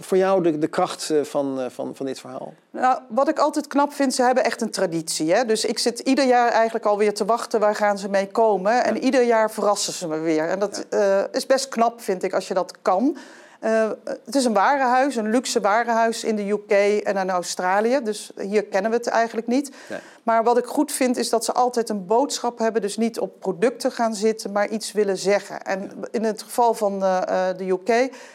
voor 0.00 0.16
jou 0.16 0.42
de, 0.42 0.58
de 0.58 0.66
kracht 0.66 1.10
eh, 1.10 1.22
van, 1.22 1.60
eh, 1.60 1.66
van, 1.70 1.96
van 1.96 2.06
dit 2.06 2.20
verhaal? 2.20 2.54
Nou, 2.70 3.00
wat 3.08 3.28
ik 3.28 3.38
altijd 3.38 3.66
knap 3.66 3.92
vind, 3.92 4.14
ze 4.14 4.22
hebben 4.22 4.44
echt 4.44 4.60
een 4.60 4.70
traditie. 4.70 5.32
Hè? 5.32 5.44
Dus 5.44 5.64
ik 5.64 5.78
zit 5.78 5.98
ieder 5.98 6.26
jaar 6.26 6.50
eigenlijk 6.50 6.84
alweer 6.86 7.14
te 7.14 7.24
wachten, 7.24 7.60
waar 7.60 7.74
gaan 7.74 7.98
ze 7.98 8.08
mee 8.08 8.26
komen? 8.28 8.84
En 8.84 8.98
ieder 9.04 9.22
jaar 9.22 9.50
verrassen 9.50 9.92
ze 9.92 10.08
me 10.08 10.18
weer. 10.18 10.48
En 10.48 10.58
dat 10.58 10.86
is 11.32 11.46
best 11.46 11.68
knap, 11.68 12.00
vind 12.00 12.22
ik, 12.22 12.32
als 12.34 12.48
je 12.48 12.54
dat 12.54 12.74
kan. 12.82 13.16
Eh, 13.64 13.90
het 14.24 14.34
is 14.34 14.44
een 14.44 14.52
warenhuis, 14.52 15.16
een 15.16 15.30
luxe 15.30 15.60
warenhuis 15.60 16.24
in 16.24 16.36
de 16.36 16.50
UK 16.50 16.70
en 17.04 17.16
in 17.16 17.30
Australië. 17.30 18.00
Dus 18.02 18.32
hier 18.36 18.64
kennen 18.64 18.90
we 18.90 18.96
het 18.96 19.06
eigenlijk 19.06 19.46
niet. 19.46 19.70
Nee. 19.88 20.00
Maar 20.24 20.44
wat 20.44 20.58
ik 20.58 20.64
goed 20.64 20.92
vind, 20.92 21.16
is 21.16 21.28
dat 21.28 21.44
ze 21.44 21.52
altijd 21.52 21.88
een 21.88 22.06
boodschap 22.06 22.58
hebben. 22.58 22.82
Dus 22.82 22.96
niet 22.96 23.18
op 23.18 23.40
producten 23.40 23.92
gaan 23.92 24.14
zitten, 24.14 24.52
maar 24.52 24.68
iets 24.68 24.92
willen 24.92 25.16
zeggen. 25.16 25.62
En 25.62 25.90
in 26.10 26.24
het 26.24 26.42
geval 26.42 26.74
van 26.74 27.02
eh, 27.02 27.48
eh, 27.48 27.56
de 27.56 27.68
UK, 27.68 27.88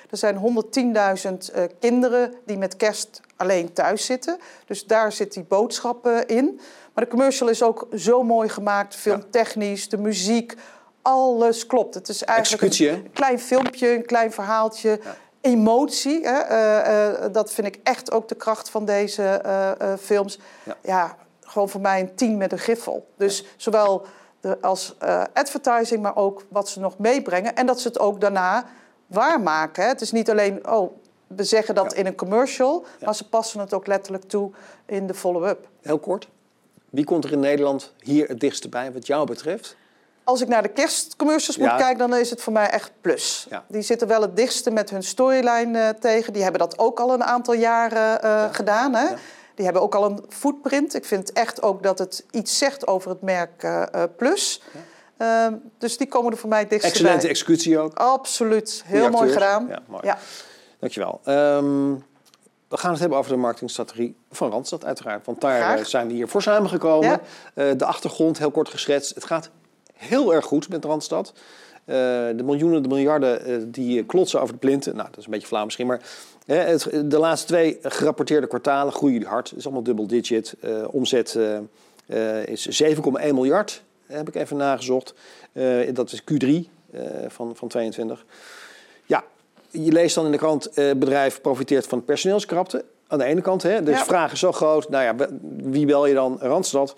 er 0.09 0.17
zijn 0.17 0.35
110.000 0.35 1.51
eh, 1.53 1.63
kinderen 1.79 2.33
die 2.45 2.57
met 2.57 2.75
kerst 2.75 3.21
alleen 3.35 3.73
thuis 3.73 4.05
zitten. 4.05 4.37
Dus 4.65 4.85
daar 4.85 5.11
zit 5.11 5.33
die 5.33 5.43
boodschap 5.43 6.07
in. 6.07 6.59
Maar 6.93 7.03
de 7.03 7.09
commercial 7.09 7.49
is 7.49 7.63
ook 7.63 7.87
zo 7.95 8.23
mooi 8.23 8.49
gemaakt, 8.49 8.95
filmtechnisch, 8.95 9.89
de 9.89 9.97
muziek. 9.97 10.55
Alles 11.01 11.65
klopt. 11.65 11.93
Het 11.93 12.09
is 12.09 12.23
eigenlijk 12.23 12.63
Executie, 12.63 12.89
een 12.89 13.11
klein 13.11 13.39
filmpje, 13.39 13.95
een 13.95 14.05
klein 14.05 14.31
verhaaltje. 14.31 14.99
Emotie, 15.41 16.27
hè? 16.27 16.39
eh, 16.39 17.25
eh, 17.25 17.33
dat 17.33 17.53
vind 17.53 17.67
ik 17.67 17.79
echt 17.83 18.11
ook 18.11 18.27
de 18.27 18.35
kracht 18.35 18.69
van 18.69 18.85
deze 18.85 19.23
eh, 19.23 19.93
films. 19.99 20.39
Ja. 20.63 20.75
Ja. 20.83 21.15
gewoon 21.41 21.69
voor 21.69 21.81
mij 21.81 21.99
een 21.99 22.15
tien 22.15 22.37
met 22.37 22.51
een 22.51 22.57
griffel. 22.57 23.07
Dus 23.17 23.45
zowel 23.57 24.05
de, 24.39 24.57
als 24.61 24.95
advertising, 25.33 26.01
maar 26.01 26.15
ook 26.15 26.45
wat 26.49 26.69
ze 26.69 26.79
nog 26.79 26.97
meebrengen. 26.97 27.55
En 27.55 27.65
dat 27.65 27.81
ze 27.81 27.87
het 27.87 27.99
ook 27.99 28.21
daarna 28.21 28.65
waarmaken. 29.07 29.83
Hè? 29.83 29.89
Het 29.89 30.01
is 30.01 30.11
niet 30.11 30.29
alleen, 30.29 30.69
oh, 30.69 30.91
we 31.27 31.43
zeggen 31.43 31.75
dat 31.75 31.93
in 31.93 32.05
een 32.05 32.15
commercial... 32.15 32.85
maar 33.03 33.15
ze 33.15 33.29
passen 33.29 33.59
het 33.59 33.73
ook 33.73 33.87
letterlijk 33.87 34.23
toe 34.23 34.51
in 34.85 35.07
de 35.07 35.13
follow-up. 35.13 35.67
Heel 35.81 35.99
kort. 35.99 36.29
Wie 36.89 37.03
komt 37.03 37.23
er 37.23 37.31
in 37.31 37.39
Nederland 37.39 37.93
hier 37.99 38.27
het 38.27 38.39
dichtst 38.39 38.69
bij 38.69 38.91
wat 38.91 39.07
jou 39.07 39.25
betreft? 39.25 39.77
Als 40.29 40.41
ik 40.41 40.47
naar 40.47 40.61
de 40.61 40.69
kerstcommercials 40.69 41.57
moet 41.57 41.67
Ja. 41.67 41.75
kijken, 41.77 41.97
dan 42.09 42.15
is 42.19 42.29
het 42.29 42.41
voor 42.41 42.53
mij 42.53 42.69
echt 42.69 42.91
plus. 43.01 43.47
Ja. 43.49 43.63
Die 43.67 43.81
zitten 43.81 44.07
wel 44.07 44.21
het 44.21 44.35
dichtste 44.35 44.71
met 44.71 44.89
hun 44.89 45.03
storyline 45.03 45.79
eh, 45.79 45.89
tegen. 45.89 46.33
Die 46.33 46.41
hebben 46.41 46.59
dat 46.59 46.79
ook 46.79 46.99
al 46.99 47.13
een 47.13 47.23
aantal 47.23 47.53
jaren 47.53 48.21
eh, 48.21 48.45
gedaan. 48.51 48.93
Hè? 48.93 49.05
Die 49.55 49.65
hebben 49.65 49.81
ook 49.83 49.95
al 49.95 50.05
een 50.05 50.23
footprint. 50.29 50.95
Ik 50.95 51.05
vind 51.05 51.31
echt 51.33 51.61
ook 51.61 51.83
dat 51.83 51.99
het 51.99 52.25
iets 52.31 52.57
zegt 52.57 52.87
over 52.87 53.09
het 53.09 53.21
merk 53.21 53.63
eh, 53.63 54.03
Plus. 54.17 54.61
Ehm, 55.17 55.53
dus 55.77 55.97
die 55.97 56.07
komen 56.07 56.31
er 56.31 56.37
voor 56.37 56.49
mij 56.49 56.59
het 56.59 56.69
dichtste 56.69 56.91
Excellente 56.91 57.21
bij. 57.21 57.29
executie 57.29 57.79
ook. 57.79 57.93
Absoluut. 57.97 58.83
Heel 58.85 58.99
Goeie 58.99 59.15
mooi 59.17 59.31
acteurs. 59.31 59.43
gedaan. 59.45 59.67
Ja, 59.67 59.79
mooi. 59.87 60.01
Ja. 60.05 60.17
Dankjewel. 60.79 61.19
Ehm 61.23 61.93
we 62.69 62.77
gaan 62.77 62.91
het 62.91 62.99
hebben 62.99 63.17
over 63.17 63.31
de 63.31 63.37
marketingstrategie 63.37 64.15
van 64.31 64.51
Randstad 64.51 64.85
uiteraard. 64.85 65.25
Want 65.25 65.41
daar 65.41 65.61
Graag. 65.61 65.87
zijn 65.87 66.07
we 66.07 66.13
hier 66.13 66.27
voor 66.27 66.41
samengekomen. 66.41 67.19
Ja. 67.55 67.73
De 67.73 67.85
achtergrond, 67.85 68.37
heel 68.37 68.51
kort 68.51 68.69
geschetst. 68.69 69.15
Het 69.15 69.25
gaat 69.25 69.49
heel 69.99 70.33
erg 70.33 70.45
goed 70.45 70.69
met 70.69 70.85
Randstad. 70.85 71.33
Eh, 71.85 71.95
de 72.35 72.43
miljoenen, 72.43 72.81
de 72.81 72.87
miljarden 72.87 73.45
eh, 73.45 73.55
die 73.65 74.03
klotsen 74.05 74.41
over 74.41 74.53
de 74.53 74.59
plinten. 74.59 74.95
Nou, 74.95 75.07
dat 75.09 75.17
is 75.17 75.25
een 75.25 75.31
beetje 75.31 75.47
flauw 75.47 75.63
misschien. 75.63 75.87
Maar 75.87 76.01
hè, 76.45 76.55
het, 76.55 76.89
de 77.05 77.17
laatste 77.19 77.47
twee 77.47 77.77
gerapporteerde 77.81 78.47
kwartalen 78.47 78.93
groeien 78.93 79.13
jullie 79.13 79.29
hard. 79.29 79.49
Het 79.49 79.57
is 79.57 79.65
allemaal 79.65 79.83
dubbel 79.83 80.07
digit. 80.07 80.55
Eh, 80.61 80.71
omzet 80.91 81.37
is 82.45 82.83
7,1 82.83 83.33
miljard, 83.33 83.83
heb 84.05 84.27
ik 84.27 84.35
even 84.35 84.57
nagezocht. 84.57 85.13
Dat 85.93 86.11
is 86.11 86.21
Q3 86.21 86.69
eh, 86.91 87.01
van, 87.27 87.55
van 87.55 87.67
22. 87.67 88.25
Ja, 89.05 89.23
je 89.69 89.91
leest 89.91 90.15
dan 90.15 90.25
in 90.25 90.31
de 90.31 90.37
krant, 90.37 90.69
bedrijf 90.75 91.41
profiteert 91.41 91.87
van 91.87 92.05
personeelskrapte. 92.05 92.85
Aan 93.07 93.17
de 93.17 93.23
ene 93.23 93.41
kant, 93.41 93.63
hè, 93.63 93.83
dus 93.83 93.97
Ja. 93.97 94.05
vraag 94.05 94.31
is 94.31 94.39
zo 94.39 94.51
groot. 94.51 94.89
Nou 94.89 95.03
ja, 95.03 95.27
wie 95.57 95.85
bel 95.85 96.05
je 96.05 96.13
dan? 96.13 96.37
Randstad. 96.41 96.95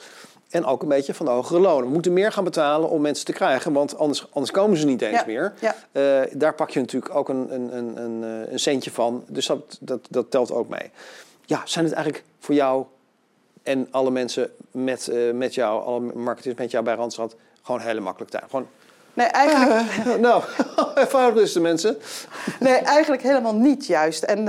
En 0.51 0.65
ook 0.65 0.81
een 0.81 0.87
beetje 0.87 1.13
van 1.13 1.25
de 1.25 1.31
hogere 1.31 1.59
lonen. 1.59 1.85
We 1.85 1.93
moeten 1.93 2.13
meer 2.13 2.31
gaan 2.31 2.43
betalen 2.43 2.89
om 2.89 3.01
mensen 3.01 3.25
te 3.25 3.33
krijgen, 3.33 3.73
want 3.73 3.97
anders, 3.97 4.27
anders 4.31 4.51
komen 4.51 4.77
ze 4.77 4.85
niet 4.85 5.01
eens 5.01 5.19
Ja, 5.19 5.23
meer. 5.25 5.53
ja. 5.59 5.75
Eh, 5.91 6.31
daar 6.31 6.53
pak 6.53 6.69
je 6.69 6.79
natuurlijk 6.79 7.15
ook 7.15 7.29
een, 7.29 7.53
een, 7.53 7.77
een, 7.77 7.97
een, 8.03 8.23
eh, 8.23 8.51
een 8.51 8.59
centje 8.59 8.91
van. 8.91 9.23
Dus 9.27 9.45
dat, 9.45 9.77
dat, 9.79 9.99
dat 10.09 10.31
telt 10.31 10.51
ook 10.51 10.69
mee. 10.69 10.91
Ja, 11.45 11.61
zijn 11.65 11.85
het 11.85 11.93
eigenlijk 11.93 12.25
voor 12.39 12.55
jou 12.55 12.85
en 13.63 13.87
alle 13.91 14.11
mensen 14.11 14.51
met, 14.71 15.07
eh, 15.07 15.31
met 15.33 15.53
jou, 15.53 15.83
alle 15.85 15.99
marketeers 15.99 16.55
met 16.55 16.71
jou 16.71 16.83
bij 16.83 16.95
Randstad, 16.95 17.35
gewoon 17.61 17.81
hele 17.81 17.99
makkelijk 17.99 18.31
tijd? 18.31 18.43
Gewoon, 18.49 18.67
Nee, 19.13 19.27
eigenlijk, 19.27 20.19
nou, 20.27 20.43
eenvoudig 20.95 21.43
is 21.43 21.53
de 21.53 21.59
mensen. 21.59 21.97
Nee, 22.59 22.73
eigenlijk 22.73 23.21
helemaal 23.21 23.55
niet 23.55 23.85
juist. 23.85 24.23
En 24.23 24.45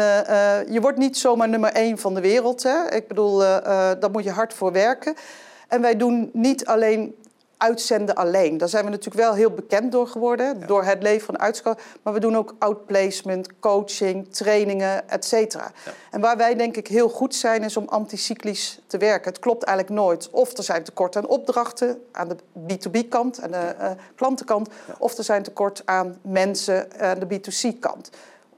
je 0.72 0.78
wordt 0.80 0.98
niet 0.98 1.18
zomaar 1.18 1.48
nummer 1.48 1.72
één 1.72 1.98
van 1.98 2.14
de 2.14 2.20
wereld. 2.20 2.62
Hè? 2.62 2.90
Ik 2.94 3.08
bedoel, 3.08 3.38
daar 3.38 4.10
moet 4.12 4.24
je 4.24 4.30
hard 4.30 4.54
voor 4.54 4.72
werken. 4.72 5.14
En 5.72 5.80
wij 5.80 5.96
doen 5.96 6.30
niet 6.32 6.66
alleen 6.66 7.14
uitzenden 7.56 8.14
alleen. 8.14 8.58
Daar 8.58 8.68
zijn 8.68 8.84
we 8.84 8.90
natuurlijk 8.90 9.24
wel 9.24 9.34
heel 9.34 9.50
bekend 9.50 9.92
door 9.92 10.06
geworden. 10.06 10.66
Door 10.66 10.84
het 10.84 11.02
leveren 11.02 11.26
van 11.26 11.38
uitschot. 11.38 11.80
Maar 12.02 12.12
we 12.12 12.20
doen 12.20 12.36
ook 12.36 12.54
outplacement, 12.58 13.58
coaching, 13.58 14.34
trainingen, 14.34 15.08
et 15.08 15.24
cetera. 15.24 15.72
En 16.10 16.20
waar 16.20 16.36
wij 16.36 16.54
denk 16.54 16.76
ik 16.76 16.86
heel 16.86 17.08
goed 17.08 17.34
zijn, 17.34 17.62
is 17.62 17.76
om 17.76 17.88
anticyclisch 17.88 18.80
te 18.86 18.98
werken. 18.98 19.32
Het 19.32 19.40
klopt 19.40 19.62
eigenlijk 19.64 20.00
nooit. 20.00 20.30
Of 20.30 20.56
er 20.56 20.64
zijn 20.64 20.84
tekort 20.84 21.16
aan 21.16 21.26
opdrachten 21.26 22.02
aan 22.12 22.28
de 22.28 22.36
B2B-kant, 22.68 23.42
aan 23.42 23.50
de 23.50 23.56
eh, 23.56 23.90
klantenkant. 24.14 24.68
Of 24.98 25.18
er 25.18 25.24
zijn 25.24 25.42
tekort 25.42 25.82
aan 25.84 26.18
mensen 26.22 27.00
aan 27.00 27.18
de 27.18 27.26
B2C-kant. 27.26 28.10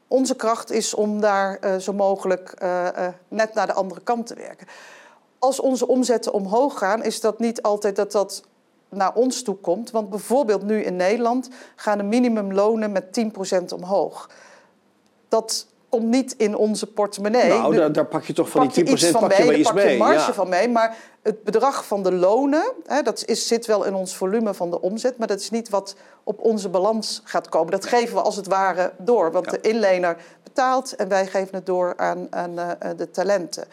Onze 0.08 0.36
kracht 0.36 0.70
is 0.70 0.94
om 0.94 1.20
daar 1.20 1.58
eh, 1.60 1.76
zo 1.76 1.92
mogelijk 1.92 2.50
eh, 2.58 3.08
net 3.28 3.54
naar 3.54 3.66
de 3.66 3.72
andere 3.72 4.00
kant 4.00 4.26
te 4.26 4.34
werken. 4.34 4.66
Als 5.44 5.60
onze 5.60 5.86
omzetten 5.86 6.32
omhoog 6.32 6.78
gaan, 6.78 7.02
is 7.02 7.20
dat 7.20 7.38
niet 7.38 7.62
altijd 7.62 7.96
dat 7.96 8.12
dat 8.12 8.42
naar 8.88 9.14
ons 9.14 9.42
toe 9.42 9.54
komt. 9.54 9.90
Want 9.90 10.10
bijvoorbeeld 10.10 10.62
nu 10.62 10.82
in 10.82 10.96
Nederland 10.96 11.48
gaan 11.76 11.98
de 11.98 12.04
minimumlonen 12.04 12.92
met 12.92 13.32
10% 13.52 13.74
omhoog. 13.74 14.30
Dat 15.28 15.66
komt 15.94 16.08
niet 16.10 16.34
in 16.36 16.56
onze 16.56 16.86
portemonnee. 16.86 17.48
nou, 17.48 17.76
daar, 17.76 17.92
daar 17.92 18.06
pak 18.06 18.24
je 18.24 18.32
toch 18.32 18.48
van 18.48 18.66
pak 18.66 18.74
je 18.74 18.84
die 18.84 18.96
10% 18.96 18.98
iets 18.98 19.10
van 19.10 19.20
pak 19.20 19.32
je 19.32 19.44
mee, 19.44 19.58
iets 19.58 19.68
pak 19.68 19.78
je 19.78 19.84
mee. 19.84 19.98
marge 19.98 20.14
ja. 20.14 20.32
van 20.32 20.48
mee. 20.48 20.68
Maar 20.68 20.96
het 21.22 21.42
bedrag 21.44 21.86
van 21.86 22.02
de 22.02 22.12
lonen, 22.12 22.72
hè, 22.86 23.02
dat 23.02 23.24
is, 23.26 23.46
zit 23.46 23.66
wel 23.66 23.84
in 23.84 23.94
ons 23.94 24.16
volume 24.16 24.54
van 24.54 24.70
de 24.70 24.80
omzet... 24.80 25.18
maar 25.18 25.26
dat 25.26 25.40
is 25.40 25.50
niet 25.50 25.68
wat 25.68 25.96
op 26.24 26.40
onze 26.40 26.68
balans 26.68 27.20
gaat 27.24 27.48
komen. 27.48 27.72
Dat 27.72 27.86
geven 27.86 28.14
we 28.14 28.22
als 28.22 28.36
het 28.36 28.46
ware 28.46 28.92
door. 28.98 29.32
Want 29.32 29.44
Ja. 29.44 29.50
de 29.50 29.60
inlener 29.60 30.16
betaalt 30.42 30.96
en 30.96 31.08
wij 31.08 31.26
geven 31.26 31.54
het 31.54 31.66
door 31.66 31.94
aan, 31.96 32.26
aan 32.30 32.58
eh, 32.58 32.70
eh, 32.70 32.96
de 32.96 33.10
talenten. 33.10 33.64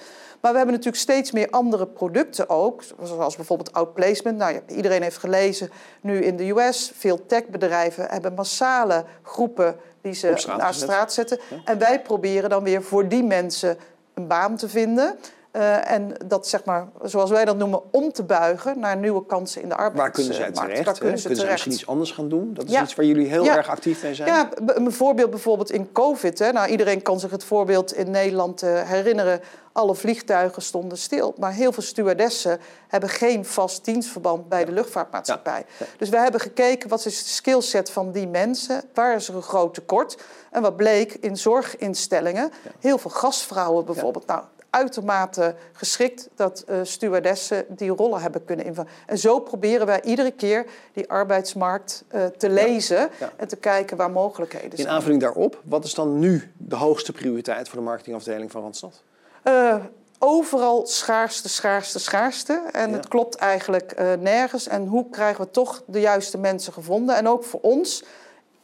Maar 0.42 0.52
we 0.52 0.58
hebben 0.58 0.76
natuurlijk 0.76 1.04
steeds 1.04 1.32
meer 1.32 1.50
andere 1.50 1.88
producten 1.88 2.50
ook. 2.50 2.84
Zoals 3.04 3.36
bijvoorbeeld 3.36 3.74
outplacement. 3.74 4.38
Nou, 4.38 4.60
iedereen 4.68 5.02
heeft 5.02 5.18
gelezen 5.18 5.70
nu 6.02 6.24
in 6.24 6.38
de 6.38 6.50
US. 6.50 6.92
Veel 6.96 7.26
techbedrijven 7.26 8.06
hebben 8.10 8.34
massale 8.34 9.06
groepen 9.24 9.76
die 10.02 10.14
ze 10.14 10.32
straat 10.36 10.58
naar 10.58 10.74
straat 10.74 11.14
zetten. 11.14 11.40
En 11.66 11.78
wij 11.78 12.02
proberen 12.02 12.50
dan 12.50 12.64
weer 12.64 12.84
voor 12.84 13.08
die 13.08 13.24
mensen 13.24 13.78
een 14.14 14.28
baan 14.28 14.58
te 14.58 14.70
vinden. 14.70 15.16
Eh, 15.52 15.92
en 15.92 16.14
dat, 16.26 16.48
zeg 16.48 16.64
maar, 16.66 16.88
zoals 17.04 17.30
wij 17.30 17.46
dat 17.46 17.58
noemen, 17.58 17.82
om 17.94 18.12
te 18.12 18.24
buigen 18.24 18.80
naar 18.80 18.98
nieuwe 18.98 19.26
kansen 19.26 19.62
in 19.62 19.70
de 19.70 19.76
arbeidsmarkt. 19.76 20.18
Waar 20.18 20.26
kunnen 20.26 20.44
zij 20.56 20.66
terecht? 20.66 20.86
Waar 20.86 20.98
kunnen 20.98 21.20
ze 21.20 21.28
kunnen 21.28 21.48
misschien 21.52 21.72
iets 21.72 21.88
anders 21.88 22.12
gaan 22.12 22.30
doen? 22.30 22.54
Dat 22.54 22.66
is 22.66 22.72
Ja. 22.72 22.82
iets 22.84 22.96
waar 22.96 23.06
jullie 23.06 23.28
heel 23.28 23.44
Ja. 23.44 23.56
erg 23.58 23.68
actief 23.70 24.04
mee 24.04 24.16
zijn. 24.16 24.28
Ja, 24.28 24.50
een 24.66 24.92
voorbeeld 24.92 25.30
bijvoorbeeld 25.30 25.72
in 25.72 25.92
COVID. 25.92 26.40
Hè. 26.40 26.52
Nou, 26.52 26.68
iedereen 26.70 27.02
kan 27.02 27.20
zich 27.20 27.32
het 27.32 27.44
voorbeeld 27.44 27.94
in 27.94 28.12
Nederland 28.12 28.62
eh, 28.62 28.82
herinneren. 28.82 29.42
Alle 29.74 29.96
vliegtuigen 29.96 30.62
stonden 30.62 30.98
stil. 30.98 31.34
Maar 31.38 31.52
heel 31.54 31.72
veel 31.72 31.84
stewardessen 31.84 32.60
hebben 32.88 33.10
geen 33.10 33.46
vast 33.46 33.86
dienstverband 33.86 34.50
bij 34.50 34.66
de 34.66 34.72
luchtvaartmaatschappij. 34.72 35.66
Dus 35.98 36.10
we 36.10 36.18
hebben 36.18 36.42
gekeken 36.42 36.90
wat 36.90 37.06
is 37.06 37.24
de 37.24 37.30
skillset 37.30 37.92
van 37.92 38.12
die 38.12 38.28
mensen. 38.28 38.82
Waar 38.94 39.16
is 39.16 39.28
er 39.28 39.36
een 39.36 39.42
groot 39.42 39.74
tekort? 39.74 40.18
En 40.52 40.62
wat 40.62 40.76
bleek 40.76 41.14
in 41.14 41.38
zorginstellingen. 41.38 42.52
Heel 42.80 42.98
veel 42.98 43.10
gastvrouwen 43.12 43.86
bijvoorbeeld. 43.86 44.26
Nou, 44.28 44.42
uitermate 44.72 45.56
geschikt 45.74 46.30
dat 46.36 46.64
eh, 46.68 46.80
stewardessen 46.84 47.66
die 47.70 47.90
rollen 47.90 48.22
hebben 48.22 48.46
kunnen 48.46 48.66
invullen. 48.66 48.90
En 49.06 49.18
zo 49.18 49.40
proberen 49.40 49.86
wij 49.86 50.02
iedere 50.02 50.32
keer 50.32 50.66
die 50.94 51.10
arbeidsmarkt 51.10 52.04
eh, 52.08 52.26
te 52.26 52.50
lezen 52.50 53.10
ja. 53.20 53.32
en 53.38 53.48
te 53.48 53.56
kijken 53.56 53.98
waar 53.98 54.12
mogelijkheden 54.12 54.72
In 54.72 54.78
zijn. 54.78 54.90
aanvulling 54.90 55.22
daarop, 55.22 55.62
wat 55.64 55.86
is 55.86 55.94
dan 55.94 56.20
nu 56.20 56.52
de 56.58 56.76
hoogste 56.76 57.12
prioriteit 57.12 57.70
voor 57.70 57.78
de 57.80 57.84
marketingafdeling 57.86 58.52
van 58.52 58.62
Randstad? 58.62 59.02
Eh, 59.44 59.76
overal 60.20 60.88
schaarste, 60.88 61.50
schaarste, 61.50 62.00
schaarste. 62.00 62.62
En 62.72 62.90
Ja. 62.90 62.96
het 62.96 63.08
klopt 63.08 63.36
eigenlijk 63.36 63.96
nergens. 64.20 64.68
En 64.68 64.86
hoe 64.88 65.10
krijgen 65.10 65.44
we 65.46 65.52
toch 65.52 65.84
de 65.86 66.00
juiste 66.00 66.38
mensen 66.38 66.74
gevonden? 66.74 67.16
En 67.16 67.28
ook 67.28 67.44
voor 67.44 67.60
ons, 67.62 68.04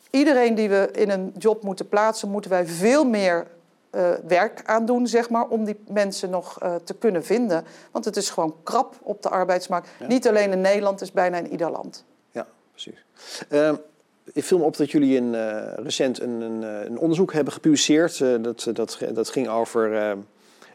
iedereen 0.09 0.55
die 0.55 0.69
we 0.69 0.89
in 0.91 1.09
een 1.09 1.33
job 1.37 1.63
moeten 1.63 1.87
plaatsen, 1.87 2.29
moeten 2.29 2.51
wij 2.51 2.67
veel 2.67 3.05
meer 3.05 3.47
eh, 3.89 4.11
werk 4.27 4.61
aan 4.65 4.85
doen, 4.85 5.07
zeg 5.07 5.29
maar, 5.29 5.47
om 5.47 5.65
die 5.65 5.75
mensen 5.87 6.29
nog 6.29 6.59
eh, 6.61 6.75
te 6.75 6.93
kunnen 6.93 7.23
vinden. 7.23 7.65
Want 7.91 8.05
het 8.05 8.17
is 8.17 8.29
gewoon 8.29 8.55
krap 8.63 8.95
op 9.01 9.21
de 9.21 9.29
arbeidsmarkt. 9.29 9.89
Niet 10.07 10.27
alleen 10.27 10.51
in 10.51 10.61
Nederland, 10.61 10.99
het 10.99 11.09
is 11.09 11.15
bijna 11.15 11.37
in 11.37 11.51
ieder 11.51 11.71
land. 11.71 12.05
Ja, 12.31 12.47
precies. 12.71 13.05
Ehm, 13.49 13.75
ik 14.33 14.43
viel 14.43 14.57
me 14.57 14.63
op 14.63 14.77
dat 14.77 14.91
jullie 14.91 15.31
eh, 15.31 15.73
recent 15.75 16.21
een, 16.21 16.41
een, 16.41 16.61
een 16.61 16.97
onderzoek 16.97 17.33
hebben 17.33 17.53
gepubliceerd. 17.53 18.19
Dat, 18.19 18.67
dat, 18.73 18.97
dat 19.13 19.29
ging 19.29 19.47
over, 19.47 19.91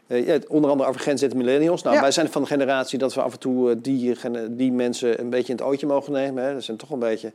ja, 0.07 0.39
onder 0.47 0.69
andere 0.69 0.89
over 0.89 1.01
grenszetten 1.01 1.37
millennials. 1.37 1.81
Nou, 1.83 1.95
Ja. 1.95 2.01
wij 2.01 2.11
zijn 2.11 2.31
van 2.31 2.41
de 2.41 2.47
generatie 2.47 2.99
dat 2.99 3.13
we 3.13 3.21
af 3.21 3.33
en 3.33 3.39
toe 3.39 3.81
die, 3.81 4.15
die 4.49 4.71
mensen 4.71 5.19
een 5.19 5.29
beetje 5.29 5.51
in 5.51 5.57
het 5.57 5.67
ootje 5.67 5.87
mogen 5.87 6.13
nemen. 6.13 6.43
Hè. 6.43 6.53
Dat 6.53 6.63
zijn 6.63 6.77
toch 6.77 6.89
een 6.89 6.99
beetje 6.99 7.31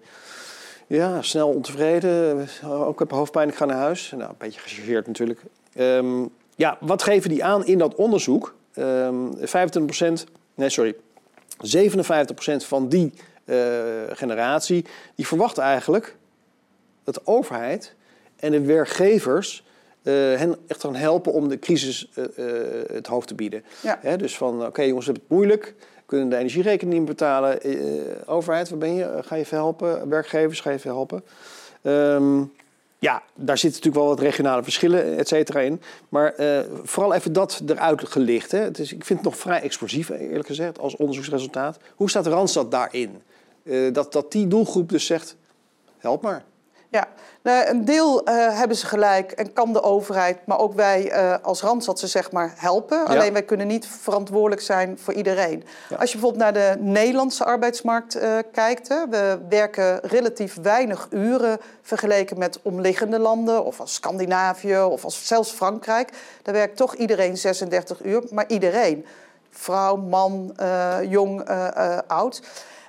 ja, 0.89 1.23
snel 1.23 1.49
ontevreden. 1.49 2.49
Ook 2.65 2.99
heb 2.99 3.11
hoofdpijn, 3.11 3.49
ik 3.49 3.55
ga 3.55 3.65
naar 3.65 3.77
huis. 3.77 4.11
Nou, 4.17 4.31
een 4.31 4.37
beetje 4.39 4.61
gechargeerd 4.61 5.07
natuurlijk. 5.07 5.43
Ehm, 5.75 6.25
ja, 6.57 6.79
wat 6.81 7.03
geven 7.03 7.31
die 7.31 7.45
aan 7.45 7.67
in 7.67 7.79
dat 7.79 7.95
onderzoek? 7.95 8.55
Ehm 8.75 9.17
25% 9.41 10.25
nee 10.59 10.69
sorry, 10.69 10.95
57% 11.59 12.65
van 12.65 12.89
die 12.89 13.13
eh, 13.45 13.57
generatie, 14.11 14.85
die 15.15 15.27
verwacht 15.27 15.59
eigenlijk 15.59 16.17
dat 17.05 17.15
de 17.15 17.21
overheid 17.25 17.95
en 18.37 18.51
de 18.51 18.61
werkgevers 18.61 19.67
eh, 20.03 20.15
hen 20.15 20.57
echt 20.67 20.81
gaan 20.81 20.95
helpen 20.95 21.33
om 21.33 21.49
de 21.49 21.59
crisis 21.59 22.11
eh, 22.15 22.25
het 22.93 23.07
hoofd 23.07 23.29
te 23.29 23.35
bieden. 23.35 23.65
Ja. 23.83 24.17
Dus 24.17 24.37
van, 24.37 24.67
oké 24.67 24.83
jongens, 24.83 25.07
we 25.07 25.13
hebben 25.13 25.29
het 25.29 25.39
moeilijk, 25.39 25.75
kunnen 26.09 26.29
de 26.29 26.37
energierekening 26.37 26.99
niet 26.99 27.09
betalen. 27.09 27.63
Eh, 27.63 27.77
overheid, 28.27 28.69
waar 28.69 28.79
ben 28.79 28.95
je? 28.95 29.19
Ga 29.23 29.35
je 29.35 29.45
helpen? 29.49 30.09
Werkgevers, 30.09 30.61
ga 30.61 30.71
je 30.71 30.79
helpen? 30.83 31.23
Ehm, 31.83 32.43
ja, 32.99 33.23
daar 33.35 33.59
zitten 33.59 33.81
natuurlijk 33.81 33.97
wel 33.97 34.07
wat 34.07 34.21
regionale 34.21 34.63
verschillen, 34.63 35.19
et 35.19 35.29
cetera, 35.29 35.61
in. 35.61 35.81
Maar 36.09 36.35
eh, 36.35 36.61
vooral 36.83 37.15
even 37.15 37.33
dat 37.33 37.63
eruit 37.67 38.09
gelicht. 38.09 38.53
Hè. 38.53 38.59
Het 38.59 38.79
is, 38.79 38.93
ik 38.93 39.05
vind 39.05 39.19
het 39.19 39.29
nog 39.29 39.39
vrij 39.39 39.61
explosief, 39.61 40.09
eerlijk 40.09 40.47
gezegd, 40.47 40.79
als 40.79 40.97
onderzoeksresultaat. 40.97 41.79
Hoe 41.95 42.11
staat 42.11 42.27
Randstad 42.27 42.71
daarin? 42.71 43.23
Eh, 43.63 43.93
dat, 43.93 44.13
dat 44.13 44.33
die 44.33 44.47
doelgroep 44.47 44.89
dus 44.89 45.07
zegt, 45.07 45.37
help 45.99 46.23
maar. 46.23 46.45
Ja, 46.91 47.09
nou, 47.43 47.69
een 47.69 47.85
deel 47.85 48.25
eh, 48.25 48.59
hebben 48.59 48.77
ze 48.77 48.87
gelijk 48.87 49.33
en 49.33 49.53
kan 49.53 49.73
de 49.73 49.83
overheid, 49.83 50.47
maar 50.47 50.59
ook 50.59 50.75
wij 50.75 51.11
eh, 51.11 51.35
als 51.43 51.63
Randstad 51.63 51.99
ze 51.99 52.07
zeg 52.07 52.33
maar 52.33 52.53
helpen. 52.57 53.07
Alleen 53.07 53.33
wij 53.33 53.43
kunnen 53.43 53.67
niet 53.67 53.87
verantwoordelijk 53.87 54.61
zijn 54.61 54.99
voor 54.99 55.15
iedereen. 55.15 55.65
Ja. 55.89 55.97
Als 55.97 56.13
je 56.13 56.19
bijvoorbeeld 56.19 56.43
naar 56.43 56.53
de 56.53 56.81
Nederlandse 56.81 57.45
arbeidsmarkt 57.45 58.15
eh, 58.15 58.39
kijkt, 58.53 58.89
hè, 58.89 59.09
we 59.09 59.39
werken 59.49 60.01
relatief 60.03 60.57
weinig 60.63 61.07
uren 61.11 61.59
vergeleken 61.83 62.39
met 62.39 62.59
omliggende 62.63 63.19
landen 63.19 63.65
of 63.65 63.81
als 63.81 63.95
Scandinavië 63.95 64.79
of 64.79 65.05
als 65.05 65.27
zelfs 65.27 65.51
Frankrijk. 65.51 66.13
Daar 66.43 66.55
werkt 66.55 66.77
toch 66.77 66.95
iedereen 66.95 67.37
36 67.37 68.05
uur, 68.05 68.23
maar 68.31 68.49
iedereen. 68.49 69.07
Vrouw, 69.51 69.97
man, 69.97 70.57
jong, 71.09 71.49
oud. 72.07 72.43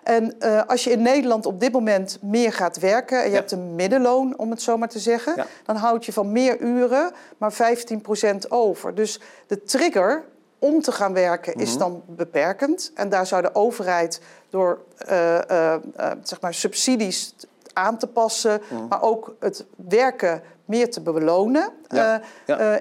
En 0.09 0.39
eh, 0.39 0.61
als 0.67 0.83
je 0.83 0.91
in 0.91 1.01
Nederland 1.01 1.45
op 1.45 1.59
dit 1.59 1.71
moment 1.71 2.17
meer 2.21 2.53
gaat 2.53 2.79
werken 2.79 3.17
en 3.17 3.23
je 3.23 3.29
Ja. 3.29 3.35
hebt 3.35 3.51
een 3.51 3.75
middenloon, 3.75 4.37
om 4.37 4.49
het 4.49 4.61
zo 4.61 4.77
maar 4.77 4.89
te 4.89 4.99
zeggen, 4.99 5.33
Ja. 5.35 5.45
dan 5.65 5.75
houd 5.75 6.05
je 6.05 6.13
van 6.13 6.31
meer 6.31 6.59
uren 6.59 7.11
maar 7.37 7.53
15% 7.53 8.49
over. 8.51 8.95
Dus 8.95 9.19
de 9.47 9.63
trigger 9.63 10.23
om 10.59 10.81
te 10.81 10.91
gaan 10.91 11.13
werken 11.13 11.53
is 11.53 11.69
Mhm. 11.69 11.79
dan 11.79 12.03
beperkend. 12.07 12.91
En 12.95 13.09
daar 13.09 13.25
zou 13.27 13.41
de 13.41 13.55
overheid 13.55 14.21
door 14.49 14.79
eh, 14.97 15.73
eh, 15.73 15.81
zeg 16.23 16.41
maar 16.41 16.53
subsidies 16.53 17.35
aan 17.73 17.97
te 17.97 18.07
passen, 18.07 18.61
Mhm. 18.69 18.87
maar 18.87 19.01
ook 19.01 19.35
het 19.39 19.65
werken 19.75 20.41
meer 20.65 20.91
te 20.91 21.01
belonen, 21.01 21.69
Ja. 21.87 22.21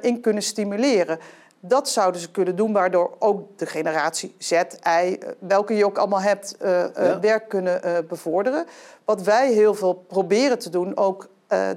in 0.01 0.21
kunnen 0.21 0.43
stimuleren. 0.43 1.19
Dat 1.61 1.89
zouden 1.89 2.21
ze 2.21 2.31
kunnen 2.31 2.57
doen, 2.57 2.73
waardoor 2.73 3.15
ook 3.19 3.59
de 3.59 3.67
generatie 3.67 4.35
Z, 4.39 4.51
Y, 4.51 4.57
eh, 4.83 5.13
welke 5.39 5.75
je 5.75 5.85
ook 5.85 5.99
allemaal 5.99 6.21
hebt, 6.21 6.57
eh, 6.57 6.85
eh, 6.85 6.91
Ja. 6.95 7.21
werk 7.21 7.49
kunnen 7.49 8.05
bevorderen. 8.09 8.67
Wat 9.05 9.23
wij 9.23 9.53
heel 9.53 9.75
veel 9.75 9.95
proberen 9.95 10.59
te 10.59 10.71
doen, 10.71 10.97
ook 10.97 11.29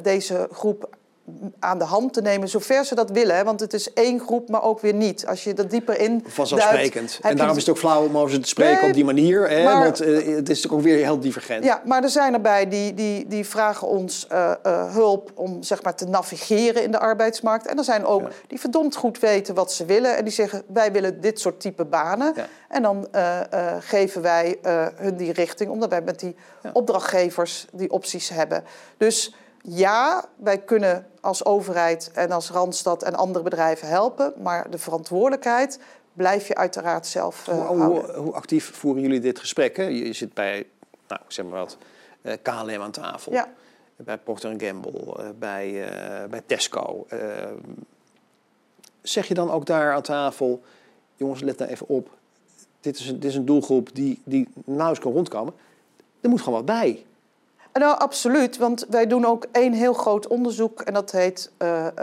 deze 0.01 0.47
groep 0.51 0.89
aan 1.59 1.77
de 1.77 1.83
hand 1.83 2.13
te 2.13 2.21
nemen, 2.21 2.47
zover 2.49 2.85
ze 2.85 2.95
dat 2.95 3.09
willen. 3.09 3.35
Hè? 3.35 3.43
Want 3.43 3.59
het 3.59 3.73
is 3.73 3.93
één 3.93 4.19
groep, 4.19 4.49
maar 4.49 4.63
ook 4.63 4.79
weer 4.79 4.93
niet. 4.93 5.27
Als 5.27 5.43
je 5.43 5.53
er 5.53 5.67
dieper 5.67 5.99
in 5.99 6.23
Vanzelfsprekend. 6.27 7.19
En 7.21 7.37
daarom 7.37 7.55
is 7.57 7.61
het 7.65 7.71
ook 7.71 7.81
flauw 7.81 8.05
om 8.05 8.17
over 8.17 8.31
ze 8.31 8.39
te 8.39 8.47
spreken 8.47 8.79
Nee, 8.79 8.87
op 8.89 8.93
die 8.95 9.05
manier. 9.05 9.49
Hè? 9.49 9.63
maar- 9.63 9.83
Want 9.83 9.99
eh, 9.99 10.07
het 10.15 10.25
is 10.27 10.35
natuurlijk 10.35 10.73
ook 10.73 10.81
weer 10.81 10.97
heel 11.03 11.19
divergent. 11.19 11.63
Ja, 11.63 11.81
maar 11.85 12.03
er 12.03 12.09
zijn 12.09 12.33
erbij 12.33 12.67
die, 12.69 12.93
die, 12.93 13.27
die 13.27 13.45
vragen 13.45 13.87
ons 13.87 14.27
eh, 14.27 14.51
eh, 14.63 14.93
hulp 14.93 15.31
om 15.35 15.63
zeg 15.63 15.83
maar, 15.83 15.95
te 15.95 16.05
navigeren 16.05 16.83
in 16.83 16.91
de 16.91 16.99
arbeidsmarkt. 16.99 17.67
En 17.67 17.77
er 17.77 17.83
zijn 17.83 18.05
ook 18.05 18.21
Ja. 18.21 18.27
die 18.47 18.59
verdomd 18.59 18.95
goed 18.95 19.19
weten 19.19 19.55
wat 19.55 19.71
ze 19.71 19.85
willen. 19.85 20.17
En 20.17 20.23
die 20.23 20.33
zeggen, 20.33 20.63
wij 20.67 20.91
willen 20.91 21.21
dit 21.21 21.39
soort 21.39 21.59
type 21.59 21.85
banen. 21.85 22.33
Ja. 22.35 22.47
En 22.69 22.81
dan 22.81 23.07
geven 23.79 24.21
wij 24.21 24.57
hun 24.95 25.15
die 25.17 25.31
richting, 25.33 25.69
omdat 25.71 25.89
wij 25.89 26.01
met 26.01 26.19
die 26.19 26.35
Ja. 26.63 26.69
opdrachtgevers 26.73 27.65
die 27.73 27.91
opties 27.91 28.29
hebben. 28.29 28.63
Dus 28.97 29.35
ja, 29.61 30.25
wij 30.35 30.57
kunnen 30.57 31.07
als 31.21 31.45
overheid 31.45 32.11
en 32.13 32.31
als 32.31 32.49
Randstad 32.49 33.03
en 33.03 33.15
andere 33.15 33.43
bedrijven 33.43 33.87
helpen. 33.87 34.33
Maar 34.37 34.69
de 34.69 34.77
verantwoordelijkheid 34.77 35.79
blijf 36.13 36.47
je 36.47 36.55
uiteraard 36.55 37.07
zelf 37.07 37.47
eh, 37.47 37.53
Hoe, 37.53 37.63
houden. 37.63 37.87
hoe, 37.87 38.23
hoe 38.23 38.33
actief 38.33 38.75
voeren 38.75 39.01
jullie 39.01 39.19
dit 39.19 39.39
gesprek? 39.39 39.77
Hè? 39.77 39.83
Je 39.83 40.13
zit 40.13 40.33
bij, 40.33 40.67
nou, 41.07 41.21
zeg 41.27 41.45
maar 41.45 41.59
wat, 41.59 41.77
eh, 42.21 42.33
KLM 42.41 42.81
aan 42.81 42.91
tafel. 42.91 43.31
Ja. 43.31 43.53
Bij 43.95 44.17
Procter 44.17 44.53
Gamble, 44.57 45.15
eh, 45.17 45.29
bij, 45.39 45.89
bij 46.29 46.41
Tesco. 46.45 47.07
Zeg 49.01 49.27
je 49.27 49.33
dan 49.33 49.51
ook 49.51 49.65
daar 49.65 49.93
aan 49.93 50.01
tafel... 50.01 50.61
jongens, 51.15 51.41
let 51.41 51.57
nou 51.57 51.71
even 51.71 51.87
op. 51.87 52.09
Dit 52.79 52.99
is 52.99 53.09
een, 53.09 53.19
dit 53.19 53.29
is 53.29 53.35
een 53.35 53.45
doelgroep 53.45 53.95
die, 53.95 54.21
die 54.23 54.47
nauwelijks 54.65 54.99
kan 54.99 55.11
rondkomen. 55.11 55.53
Er 56.21 56.29
moet 56.29 56.41
gewoon 56.41 56.65
wat 56.65 56.65
bij. 56.65 57.05
Nou, 57.73 57.97
absoluut. 57.99 58.57
Want 58.57 58.85
wij 58.89 59.07
doen 59.07 59.25
ook 59.25 59.45
één 59.51 59.73
heel 59.73 59.93
groot 59.93 60.27
onderzoek. 60.27 60.81
En 60.81 60.93
dat 60.93 61.11
heet 61.11 61.51
eh, 61.57 61.87
eh, 61.87 61.93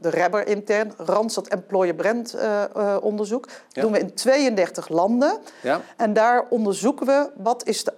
de 0.00 0.08
Rebber 0.08 0.46
intern. 0.46 0.92
Randstad 0.96 1.46
Employer 1.48 1.94
Brand 1.94 2.34
eh, 2.34 2.96
onderzoek. 3.00 3.46
Dat 3.46 3.54
Ja. 3.72 3.82
doen 3.82 3.92
we 3.92 3.98
in 3.98 4.14
32 4.14 4.88
landen. 4.88 5.38
Ja? 5.62 5.80
En 5.96 6.12
daar 6.12 6.46
onderzoeken 6.48 7.06
we 7.06 7.30
wat 7.36 7.66
is 7.66 7.84
de 7.84 7.92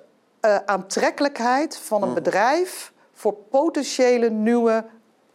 aantrekkelijkheid 0.66 1.76
van 1.76 2.02
een 2.02 2.08
Mm. 2.08 2.14
bedrijf... 2.14 2.92
voor 3.14 3.34
potentiële 3.34 4.30
nieuwe 4.30 4.84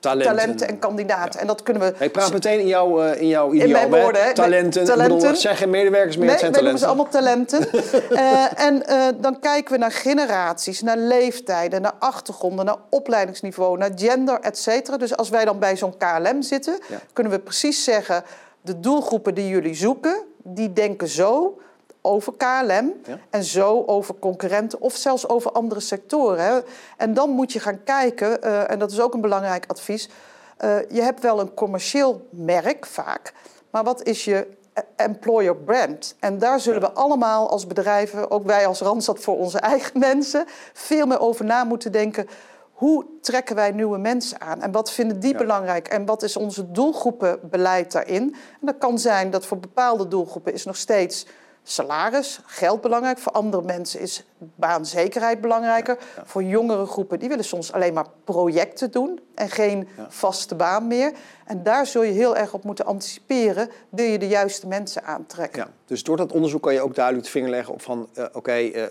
Talenten. 0.09 0.35
talenten, 0.35 0.67
en 0.67 0.79
kandidaten. 0.79 1.39
En 1.39 1.47
dat 1.47 1.63
kunnen 1.63 1.83
we... 1.83 2.03
Ik 2.05 2.11
praat 2.11 2.33
meteen 2.33 2.59
in, 2.59 2.67
jouw 2.67 3.01
eh, 3.01 3.21
in 3.21 3.27
jouw 3.27 3.53
ideaal. 3.53 3.89
mijn 3.89 4.01
woorden, 4.03 4.23
hè? 4.23 4.33
Talenten. 4.33 4.85
Talenten. 4.85 5.17
bedoel, 5.17 5.55
geen 5.55 5.69
medewerkers 5.69 6.15
meer, 6.17 6.25
Nee, 6.25 6.31
het 6.33 6.39
zijn 6.39 6.51
talenten. 6.51 6.79
ze 6.79 6.85
allemaal 6.85 7.09
talenten. 7.09 7.67
Eh, 8.09 8.59
en 8.65 8.85
eh, 8.85 9.07
dan 9.21 9.39
kijken 9.39 9.71
we 9.73 9.77
naar 9.79 9.91
generaties, 9.91 10.81
naar 10.81 10.97
leeftijden, 10.97 11.81
naar 11.81 11.93
achtergronden, 11.99 12.65
naar 12.65 12.77
opleidingsniveau, 12.89 13.77
naar 13.77 13.91
gender, 13.95 14.39
et 14.39 14.57
cetera. 14.57 14.97
Dus 14.97 15.17
als 15.17 15.29
wij 15.29 15.45
dan 15.45 15.59
bij 15.59 15.77
zo'n 15.77 15.97
KLM 15.97 16.41
zitten, 16.41 16.77
Ja. 16.87 16.97
kunnen 17.13 17.33
we 17.33 17.39
precies 17.39 17.83
zeggen: 17.83 18.23
de 18.61 18.79
doelgroepen 18.79 19.33
die 19.33 19.47
jullie 19.47 19.75
zoeken, 19.75 20.23
die 20.43 20.73
denken 20.73 21.07
zo 21.07 21.57
over 22.05 22.33
KLM 22.37 22.93
Ja. 23.05 23.19
en 23.29 23.43
zo 23.43 23.83
over 23.85 24.15
concurrenten 24.19 24.81
of 24.81 24.95
zelfs 24.95 25.27
over 25.29 25.51
andere 25.51 25.79
sectoren. 25.79 26.63
En 26.97 27.13
dan 27.13 27.29
moet 27.29 27.51
je 27.53 27.59
gaan 27.59 27.83
kijken, 27.83 28.41
eh, 28.41 28.71
en 28.71 28.79
dat 28.79 28.91
is 28.91 28.99
ook 29.01 29.13
een 29.13 29.21
belangrijk 29.21 29.65
advies. 29.67 30.09
eh, 30.57 30.75
je 30.89 31.01
hebt 31.01 31.21
wel 31.21 31.39
een 31.39 31.53
commercieel 31.53 32.27
merk 32.29 32.85
vaak, 32.85 33.33
maar 33.69 33.83
wat 33.83 34.03
is 34.03 34.25
je 34.25 34.47
eh, 34.73 34.83
employer 34.95 35.55
brand? 35.55 36.15
En 36.19 36.37
daar 36.37 36.59
zullen 36.59 36.81
we 36.81 36.91
allemaal 36.91 37.49
als 37.49 37.67
bedrijven, 37.67 38.31
ook 38.31 38.45
wij 38.45 38.67
als 38.67 38.79
Randstad 38.81 39.19
voor 39.19 39.37
onze 39.37 39.59
eigen 39.59 39.99
mensen, 40.09 40.45
veel 40.73 41.05
meer 41.05 41.19
over 41.19 41.45
na 41.45 41.63
moeten 41.63 41.91
denken. 41.91 42.27
Hoe 42.73 43.05
trekken 43.21 43.55
wij 43.55 43.71
nieuwe 43.71 43.97
mensen 43.97 44.41
aan? 44.41 44.61
En 44.61 44.71
wat 44.71 44.91
vinden 44.91 45.19
die 45.19 45.31
Ja. 45.31 45.37
belangrijk? 45.37 45.87
En 45.87 46.05
wat 46.05 46.23
is 46.23 46.37
onze 46.37 46.71
doelgroepenbeleid 46.71 47.91
daarin? 47.91 48.35
En 48.61 48.65
dat 48.65 48.77
kan 48.77 48.99
zijn 48.99 49.29
dat 49.31 49.45
voor 49.45 49.57
bepaalde 49.59 50.07
doelgroepen 50.07 50.53
is 50.53 50.65
nog 50.65 50.75
steeds 50.75 51.25
salaris, 51.67 52.39
geld 52.45 52.81
belangrijk. 52.81 53.17
Voor 53.17 53.31
andere 53.31 53.63
mensen 53.63 53.99
is 53.99 54.25
baanzekerheid 54.55 55.41
belangrijker. 55.41 55.97
Voor 56.25 56.43
jongere 56.43 56.85
groepen, 56.85 57.19
die 57.19 57.29
willen 57.29 57.43
soms 57.45 57.71
alleen 57.71 57.93
maar 57.93 58.05
projecten 58.23 58.91
doen 58.91 59.19
en 59.35 59.49
geen 59.49 59.87
Ja. 59.97 60.05
vaste 60.09 60.55
baan 60.55 60.87
meer. 60.87 61.11
En 61.45 61.63
daar 61.63 61.85
zul 61.85 62.03
je 62.03 62.11
heel 62.11 62.35
erg 62.37 62.53
op 62.53 62.63
moeten 62.63 62.85
anticiperen, 62.85 63.69
wil 63.89 64.05
je 64.05 64.17
de 64.19 64.27
juiste 64.27 64.67
mensen 64.67 65.03
aantrekken. 65.03 65.61
Ja, 65.61 65.69
dus 65.85 66.03
door 66.03 66.17
dat 66.17 66.31
onderzoek 66.31 66.61
kan 66.61 66.73
je 66.73 66.81
ook 66.81 66.95
duidelijk 66.95 67.25
de 67.25 67.31
vinger 67.31 67.49
leggen 67.49 67.73
op 67.73 67.81
van... 67.81 68.09
eh, 68.13 68.25
oké, 68.33 68.51
eh, 68.51 68.83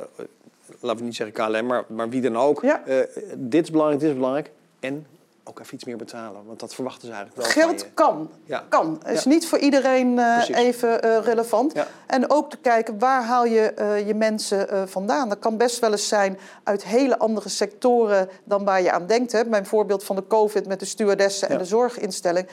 laten 0.81 0.99
we 0.99 1.05
niet 1.05 1.17
zeggen 1.17 1.35
KLM, 1.47 1.67
maar, 1.67 1.85
maar 1.89 2.09
wie 2.09 2.21
dan 2.21 2.37
ook. 2.37 2.63
Eh, 2.63 2.99
dit 3.37 3.63
is 3.65 3.71
belangrijk, 3.71 4.01
dit 4.01 4.11
is 4.11 4.17
belangrijk. 4.17 4.51
En 4.81 5.07
ook 5.45 5.61
even 5.61 5.75
iets 5.75 5.85
meer 5.85 5.97
betalen, 5.97 6.45
want 6.47 6.61
dat 6.61 6.75
verwachten 6.75 7.09
ze 7.09 7.15
eigenlijk 7.15 7.43
wel 7.43 7.65
Geld 7.65 7.95
kan. 7.95 8.31
Ja. 8.45 8.65
Kan. 8.69 9.03
Is 9.07 9.23
Ja. 9.23 9.31
niet 9.31 9.47
voor 9.47 9.59
iedereen 9.59 10.19
eh, 10.19 10.49
even 10.49 11.03
eh, 11.03 11.19
relevant. 11.25 11.73
Ja. 11.75 11.87
En 12.07 12.31
ook 12.31 12.51
te 12.51 12.57
kijken 12.57 12.99
waar 12.99 13.23
haal 13.25 13.45
je 13.45 13.61
eh, 13.73 14.07
je 14.07 14.15
mensen 14.15 14.89
vandaan. 14.89 15.29
Dat 15.29 15.39
kan 15.39 15.57
best 15.57 15.79
wel 15.79 15.91
eens 15.91 16.09
zijn 16.09 16.39
uit 16.63 16.85
hele 16.85 17.19
andere 17.19 17.49
sectoren 17.49 18.29
dan 18.45 18.65
waar 18.65 18.83
je 18.83 18.93
aan 18.93 19.07
denkt. 19.07 19.33
Hè. 19.33 19.45
Mijn 19.45 19.67
voorbeeld 19.67 20.05
van 20.05 20.17
de 20.17 20.27
COVID 20.27 20.67
met 20.67 20.81
de 20.81 20.87
stewardessen 20.87 21.49
en 21.49 21.59
de 21.59 21.65
zorginstelling. 21.65 22.49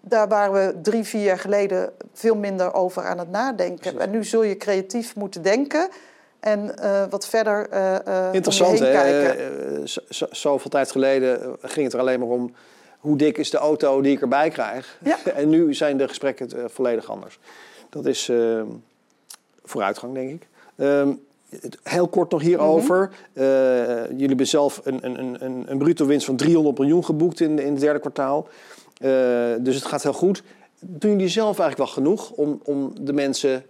Daar 0.00 0.28
waren 0.28 0.52
we 0.52 0.80
drie, 0.82 1.04
vier 1.04 1.22
jaar 1.22 1.38
geleden 1.38 1.92
veel 2.12 2.36
minder 2.36 2.74
over 2.74 3.04
aan 3.04 3.18
het 3.18 3.30
nadenken. 3.30 4.00
En 4.00 4.10
nu 4.10 4.24
zul 4.24 4.42
je 4.42 4.56
creatief 4.56 5.16
moeten 5.16 5.42
denken. 5.42 5.88
En 6.40 6.78
eh, 6.78 7.04
wat 7.10 7.26
verder 7.28 7.68
je 7.70 8.28
Interessant, 8.32 8.78
heen 8.78 8.88
hè? 8.88 9.02
kijken. 9.02 9.88
Zo- 9.88 10.00
zo- 10.08 10.26
Zoveel 10.30 10.70
tijd 10.70 10.90
geleden 10.90 11.56
ging 11.62 11.84
het 11.84 11.94
er 11.94 12.00
alleen 12.00 12.18
maar 12.20 12.28
om... 12.28 12.52
hoe 12.98 13.16
dik 13.16 13.38
is 13.38 13.50
de 13.50 13.58
auto 13.58 14.00
die 14.00 14.12
ik 14.12 14.20
erbij 14.20 14.50
krijg? 14.50 14.98
Ja. 15.04 15.16
en 15.34 15.48
nu 15.48 15.74
zijn 15.74 15.96
de 15.96 16.08
gesprekken 16.08 16.70
volledig 16.70 17.10
anders. 17.10 17.38
Dat 17.90 18.06
is 18.06 18.30
vooruitgang, 19.64 20.14
denk 20.14 20.30
ik. 20.30 20.46
Ehm, 20.76 21.08
heel 21.82 22.08
kort 22.08 22.30
nog 22.30 22.40
hierover. 22.42 23.10
Mhm. 23.34 23.44
Jullie 24.10 24.26
hebben 24.28 24.46
zelf 24.46 24.80
een, 24.84 24.98
een, 25.04 25.44
een- 25.44 25.64
een, 25.70 25.78
bruto 25.78 26.06
winst 26.06 26.26
van 26.26 26.36
300 26.36 26.78
miljoen 26.78 27.04
geboekt 27.04 27.40
in, 27.40 27.58
in 27.58 27.72
het 27.72 27.80
derde 27.80 27.98
kwartaal. 28.00 28.48
Dus 29.60 29.74
het 29.74 29.84
gaat 29.84 30.02
heel 30.02 30.12
goed. 30.12 30.42
Doen 30.80 31.10
jullie 31.10 31.28
zelf 31.28 31.58
eigenlijk 31.58 31.78
wel 31.78 31.86
genoeg 32.04 32.30
om, 32.30 32.60
om 32.64 32.92
de 33.00 33.12
mensen 33.12 33.64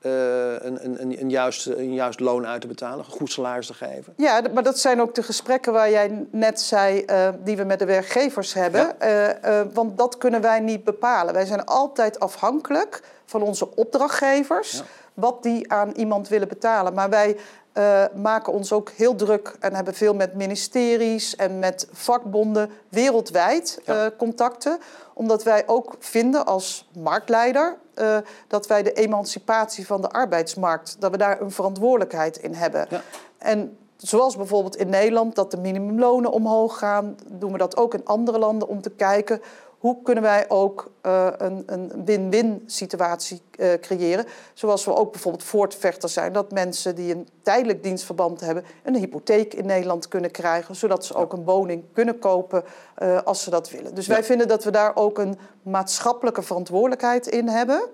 een, 0.00 0.84
een, 0.84 1.02
een, 1.02 1.20
een, 1.20 1.30
juist, 1.30 1.66
een 1.66 1.94
juist 1.94 2.20
loon 2.20 2.46
uit 2.46 2.60
te 2.60 2.66
betalen, 2.66 2.98
een 2.98 3.04
goed 3.12 3.32
salaris 3.32 3.66
te 3.66 3.74
geven? 3.74 4.12
Ja, 4.16 4.42
maar 4.54 4.62
dat 4.62 4.78
zijn 4.78 5.00
ook 5.00 5.14
de 5.14 5.22
gesprekken 5.22 5.72
waar 5.72 5.90
jij 5.90 6.26
net 6.30 6.60
zei, 6.60 7.00
eh, 7.04 7.28
die 7.44 7.56
we 7.56 7.64
met 7.64 7.78
de 7.78 7.84
werkgevers 7.84 8.54
hebben. 8.54 8.80
Ja. 8.80 8.94
Eh, 8.98 9.60
eh, 9.60 9.66
want 9.72 9.98
dat 9.98 10.18
kunnen 10.18 10.40
wij 10.40 10.60
niet 10.60 10.84
bepalen. 10.84 11.34
Wij 11.34 11.46
zijn 11.46 11.64
altijd 11.64 12.20
afhankelijk 12.20 13.02
van 13.24 13.42
onze 13.42 13.76
opdrachtgevers, 13.76 14.72
Ja. 14.72 14.82
wat 15.14 15.42
die 15.42 15.72
aan 15.72 15.92
iemand 15.96 16.28
willen 16.28 16.48
betalen. 16.48 16.94
Maar 16.94 17.10
wij 17.10 17.36
eh, 17.72 18.04
maken 18.14 18.52
ons 18.52 18.72
ook 18.72 18.90
heel 18.90 19.14
druk 19.14 19.56
en 19.60 19.74
hebben 19.74 19.94
veel 19.94 20.14
met 20.14 20.34
ministeries 20.34 21.36
en 21.36 21.58
met 21.58 21.88
vakbonden 21.92 22.70
wereldwijd 22.88 23.80
Ja. 23.84 24.04
eh, 24.04 24.10
contacten. 24.18 24.78
Omdat 25.14 25.42
wij 25.42 25.62
ook 25.66 25.96
vinden 25.98 26.46
als 26.46 26.88
marktleider 26.94 27.76
eh, 27.98 28.16
dat 28.46 28.66
wij 28.66 28.82
de 28.82 28.92
emancipatie 28.92 29.86
van 29.86 30.00
de 30.00 30.10
arbeidsmarkt, 30.10 30.96
dat 30.98 31.10
we 31.10 31.16
daar 31.16 31.40
een 31.40 31.50
verantwoordelijkheid 31.50 32.36
in 32.36 32.54
hebben. 32.54 32.86
Ja. 32.90 33.00
En 33.38 33.78
zoals 33.96 34.36
bijvoorbeeld 34.36 34.76
in 34.76 34.88
Nederland 34.88 35.34
dat 35.34 35.50
de 35.50 35.56
minimumlonen 35.56 36.30
omhoog 36.30 36.78
gaan, 36.78 37.16
doen 37.26 37.52
we 37.52 37.58
dat 37.58 37.76
ook 37.76 37.94
in 37.94 38.04
andere 38.04 38.38
landen 38.38 38.68
om 38.68 38.80
te 38.80 38.90
kijken 38.90 39.40
hoe 39.78 40.02
kunnen 40.02 40.22
wij 40.22 40.44
ook 40.48 40.90
eh, 41.00 41.28
een, 41.36 41.62
een 41.66 42.04
win-win 42.04 42.62
situatie 42.66 43.42
eh, 43.50 43.72
creëren. 43.80 44.26
Zoals 44.54 44.84
we 44.84 44.94
ook 44.94 45.12
bijvoorbeeld 45.12 45.44
voortvechter 45.44 46.08
zijn 46.08 46.32
dat 46.32 46.52
mensen 46.52 46.94
die 46.94 47.14
een 47.14 47.28
tijdelijk 47.42 47.82
dienstverband 47.82 48.40
hebben 48.40 48.64
een 48.82 48.94
hypotheek 48.94 49.54
in 49.54 49.66
Nederland 49.66 50.08
kunnen 50.08 50.30
krijgen, 50.30 50.76
zodat 50.76 51.04
ze 51.04 51.14
ook 51.14 51.32
een 51.32 51.44
woning 51.44 51.84
kunnen 51.92 52.18
kopen 52.18 52.64
eh, 52.94 53.22
als 53.22 53.42
ze 53.42 53.50
dat 53.50 53.70
willen. 53.70 53.94
Dus 53.94 54.06
wij 54.06 54.24
vinden 54.24 54.48
dat 54.48 54.64
we 54.64 54.70
daar 54.70 54.96
ook 54.96 55.18
een 55.18 55.38
maatschappelijke 55.62 56.42
verantwoordelijkheid 56.42 57.26
in 57.26 57.48
hebben 57.48 57.88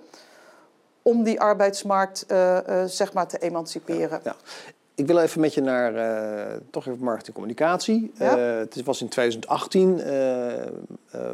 om 1.03 1.23
die 1.23 1.41
arbeidsmarkt 1.41 2.27
zeg 2.87 3.13
maar 3.13 3.27
te 3.27 3.39
emanciperen. 3.39 4.21
Ja. 4.25 4.37
Ik 4.97 5.07
wil 5.07 5.19
even 5.19 5.41
met 5.41 5.55
je 5.55 5.61
naar 5.61 5.95
eh, 5.95 6.57
toch 6.71 6.87
even 6.87 7.05
marketing 7.05 7.27
en 7.29 7.43
communicatie. 7.43 8.13
Ja. 8.19 8.39
Eh, 8.39 8.59
het 8.59 8.83
was 8.85 9.01
in 9.01 9.09
2018 9.09 10.01
eh, 10.01 10.53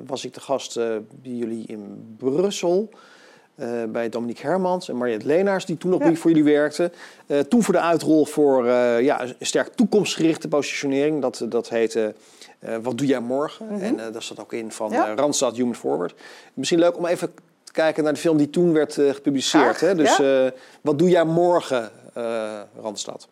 was 0.06 0.24
ik 0.24 0.34
de 0.34 0.40
gast 0.40 0.74
bij 0.74 1.32
jullie 1.32 1.66
in 1.66 2.14
Brussel. 2.18 2.88
bij 3.88 4.08
Dominique 4.08 4.46
Hermans 4.46 4.88
en 4.88 4.96
Mariette 4.96 5.26
Leenaars, 5.26 5.64
die 5.64 5.78
toen 5.78 5.90
nog 5.90 6.00
Ja. 6.00 6.08
niet 6.08 6.18
voor 6.18 6.30
jullie 6.30 6.52
werkten. 6.52 6.92
Toen 7.48 7.62
voor 7.62 7.74
de 7.74 7.80
uitrol 7.80 8.24
voor 8.24 8.66
ja, 9.02 9.22
een 9.22 9.34
sterk 9.40 9.68
toekomstgerichte 9.74 10.48
positionering. 10.48 11.20
Dat, 11.20 11.44
dat 11.48 11.68
heette 11.68 12.14
Wat 12.82 12.98
doe 12.98 13.06
jij 13.06 13.20
morgen? 13.20 13.80
En 13.80 13.98
eh, 14.00 14.12
daar 14.12 14.22
zat 14.22 14.40
ook 14.40 14.52
in 14.52 14.72
van 14.72 14.90
Ja. 14.90 15.14
Randstad 15.14 15.56
Human 15.56 15.74
Forward. 15.74 16.14
Misschien 16.54 16.78
leuk 16.78 16.96
om 16.96 17.06
even 17.06 17.32
te 17.64 17.72
kijken 17.72 18.04
naar 18.04 18.12
de 18.12 18.18
film 18.18 18.36
die 18.36 18.50
toen 18.50 18.72
werd 18.72 18.92
gepubliceerd. 18.94 19.76
Graag, 19.76 19.80
Hè? 19.80 19.94
Dus 19.94 20.20
Wat 20.80 20.98
doe 20.98 21.08
jij 21.08 21.24
morgen, 21.24 21.90
Randstad? 22.82 23.28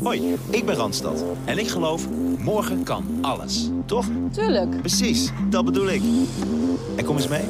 Hoi, 0.00 0.36
ik 0.50 0.66
ben 0.66 0.74
Randstad. 0.74 1.24
En 1.44 1.58
ik 1.58 1.68
geloof, 1.68 2.08
morgen 2.38 2.82
kan 2.82 3.04
alles. 3.20 3.68
Toch? 3.86 4.06
Tuurlijk. 4.32 4.80
Precies, 4.80 5.30
dat 5.50 5.64
bedoel 5.64 5.88
ik. 5.88 6.02
En 6.96 7.04
kom 7.04 7.16
eens 7.16 7.28
mee. 7.28 7.44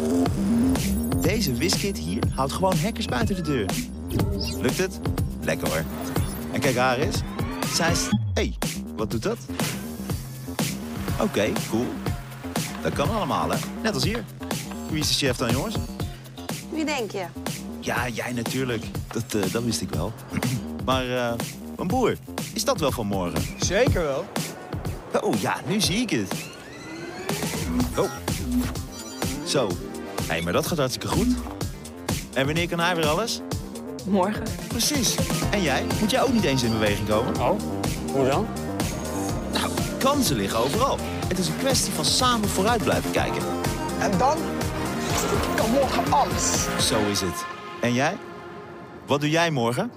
Deze 1.21 1.55
wiskit 1.55 1.99
hier 1.99 2.23
houdt 2.35 2.53
gewoon 2.53 2.77
hackers 2.77 3.07
buiten 3.07 3.35
de 3.35 3.43
deur. 3.43 3.67
Lukt 4.61 4.79
het? 4.79 5.01
Lekker 5.43 5.69
hoor. 5.69 5.85
En 6.53 6.61
kijk 6.61 6.77
haar 6.77 6.99
eens. 6.99 7.21
Zij 7.75 7.91
is... 7.91 8.09
Hé, 8.11 8.21
hey, 8.35 8.55
wat 8.97 9.11
doet 9.11 9.23
dat? 9.23 9.39
Oké, 11.21 11.53
cool. 11.71 11.87
Dat 12.83 12.93
kan 12.93 13.11
allemaal, 13.11 13.51
hè? 13.51 13.57
Net 13.83 13.95
als 13.95 14.05
hier. 14.05 14.25
Wie 14.91 15.01
is 15.01 15.09
de 15.09 15.15
chef 15.15 15.37
dan, 15.37 15.51
jongens? 15.51 15.75
Wie 16.73 16.85
denk 16.85 17.11
je? 17.11 17.25
Ja, 17.81 18.09
jij 18.09 18.33
natuurlijk. 18.33 18.85
Dat, 19.13 19.35
eh, 19.35 19.53
dat 19.53 19.65
wist 19.65 19.81
ik 19.81 19.91
wel. 19.91 20.13
maar, 20.85 21.17
eh, 21.17 21.33
mijn 21.87 22.01
broer, 22.01 22.17
is 22.55 22.65
dat 22.65 22.81
wel 22.81 22.91
van 22.91 23.07
morgen? 23.07 23.43
Zeker 23.59 24.03
wel. 24.03 24.25
Oh 25.23 25.35
ja, 25.41 25.57
nu 25.67 25.81
zie 25.81 25.97
ik 25.97 26.11
het. 26.11 26.33
Oh. 27.97 28.11
Zo. 29.47 29.69
Hé, 29.69 30.27
hey, 30.27 30.43
maar 30.43 30.53
dat 30.53 30.67
gaat 30.67 30.79
hartstikke 30.79 31.09
goed. 31.09 31.27
En 32.35 32.45
wanneer 32.45 32.69
kan 32.69 32.81
hij 32.81 32.97
weer 32.97 33.07
alles? 33.07 33.41
Morgen. 34.05 34.43
Precies. 34.69 35.17
En 35.51 35.63
jij? 35.63 35.85
Moet 36.01 36.11
jij 36.11 36.23
ook 36.23 36.33
niet 36.33 36.45
eens 36.45 36.63
in 36.63 36.71
beweging 36.71 37.09
komen? 37.09 37.41
Oh, 37.41 37.61
hoe 38.13 38.29
dan? 38.29 38.47
Nou, 39.53 39.71
kansen 39.99 40.37
liggen 40.37 40.59
overal. 40.59 40.99
Het 41.29 41.39
is 41.39 41.49
een 41.49 41.59
kwestie 41.59 41.93
van 41.93 42.05
samen 42.05 42.49
vooruit 42.49 42.83
blijven 42.83 43.11
kijken. 43.11 43.43
En 44.01 44.19
dan 44.19 44.39
kan 45.57 45.71
morgen 45.71 46.13
alles. 46.13 46.67
Zo 46.89 47.07
is 47.11 47.21
het. 47.21 47.45
En 47.81 47.93
jij? 47.93 48.17
Wat 49.07 49.21
doe 49.21 49.31
jij 49.31 49.51
morgen? 49.51 49.91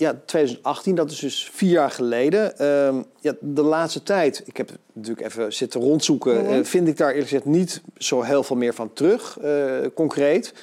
Ja, 0.00 0.14
2018, 0.24 0.94
dat 0.94 1.10
is 1.10 1.18
dus 1.18 1.50
vier 1.52 1.70
jaar 1.70 1.90
geleden. 1.90 2.58
Ehm, 2.58 3.02
ja, 3.20 3.32
de 3.40 3.62
laatste 3.62 4.02
tijd, 4.02 4.42
ik 4.44 4.56
heb 4.56 4.70
natuurlijk 4.92 5.26
even 5.26 5.52
zitten 5.52 5.80
rondzoeken, 5.80 6.42
Mhm. 6.44 6.52
eh, 6.52 6.64
vind 6.64 6.88
ik 6.88 6.96
daar 6.96 7.08
eerlijk 7.08 7.28
gezegd 7.28 7.44
niet 7.44 7.82
zo 7.98 8.22
heel 8.22 8.42
veel 8.42 8.56
meer 8.56 8.74
van 8.74 8.92
terug, 8.92 9.38
eh, 9.38 9.52
concreet. 9.94 10.54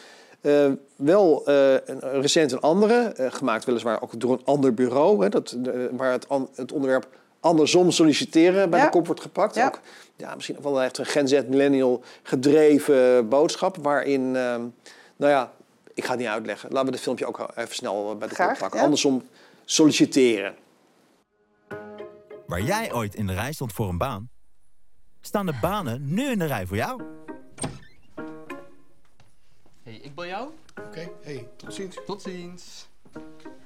Eh, 0.41 0.65
wel 0.95 1.45
eh, 1.45 1.71
een, 1.85 2.21
recent 2.21 2.51
een 2.51 2.59
andere, 2.59 3.13
gemaakt 3.17 3.65
weliswaar 3.65 4.01
ook 4.01 4.19
door 4.19 4.31
een 4.33 4.45
ander 4.45 4.73
bureau, 4.73 5.23
hè, 5.23 5.29
dat, 5.29 5.57
waar 5.91 6.11
het, 6.11 6.29
an- 6.29 6.49
het 6.55 6.71
onderwerp 6.71 7.07
andersom 7.39 7.91
solliciteren 7.91 8.69
bij 8.69 8.79
Ja. 8.79 8.85
de 8.85 8.91
kop 8.91 9.05
wordt 9.05 9.21
gepakt. 9.21 9.55
Ja. 9.55 9.65
Ook, 9.65 9.79
ja, 10.15 10.35
misschien 10.35 10.57
ook 10.57 10.63
wel 10.63 10.81
echt 10.81 10.97
een 10.97 11.05
Gen 11.05 11.27
Z 11.27 11.41
millennial 11.47 12.01
gedreven 12.23 13.29
boodschap, 13.29 13.77
waarin, 13.81 14.35
ehm, 14.35 14.61
nou 15.15 15.31
ja, 15.31 15.51
ik 15.97 16.03
ga 16.03 16.09
het 16.09 16.19
niet 16.19 16.27
uitleggen. 16.29 16.69
Laten 16.71 16.87
we 16.87 16.93
het 16.93 17.03
filmpje 17.03 17.25
ook 17.25 17.51
even 17.55 17.75
snel 17.75 18.17
bij 18.17 18.27
de 18.27 18.35
Graag, 18.35 18.49
kop 18.49 18.57
pakken. 18.59 18.77
ja. 18.77 18.83
Andersom 18.83 19.23
solliciteren. 19.65 20.55
Waar 22.47 22.61
jij 22.61 22.93
ooit 22.93 23.15
in 23.15 23.27
de 23.27 23.33
rij 23.33 23.51
stond 23.53 23.73
voor 23.73 23.89
een 23.89 23.97
baan, 23.97 24.29
staan 25.21 25.45
de 25.45 25.57
banen 25.61 26.13
nu 26.13 26.29
in 26.31 26.39
de 26.39 26.45
rij 26.45 26.65
voor 26.65 26.77
jou. 26.77 27.01
Hey, 29.83 29.93
ik 29.93 30.15
bel 30.15 30.25
jou. 30.25 30.49
Oké, 30.87 31.09
hey, 31.21 31.47
tot 31.55 31.73
ziens. 31.73 31.97
Tot 32.05 32.21
ziens. 32.21 32.87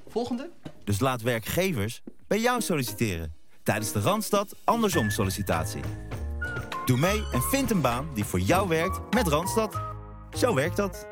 Volgende. 0.08 0.50
Dus 0.84 1.00
laat 1.00 1.22
werkgevers 1.22 2.02
bij 2.28 2.40
jou 2.40 2.62
solliciteren. 2.62 3.36
Tijdens 3.64 3.92
de 3.92 4.00
Randstad 4.00 4.56
andersom 4.64 5.10
sollicitatie. 5.10 5.82
Doe 6.86 6.98
mee 6.98 7.24
en 7.32 7.42
vind 7.42 7.72
een 7.72 7.82
baan 7.82 8.10
die 8.14 8.26
voor 8.26 8.40
jou 8.40 8.68
werkt 8.68 9.14
met 9.16 9.28
Randstad. 9.28 9.82
Zo 10.38 10.54
werkt 10.54 10.78
dat. 10.78 11.11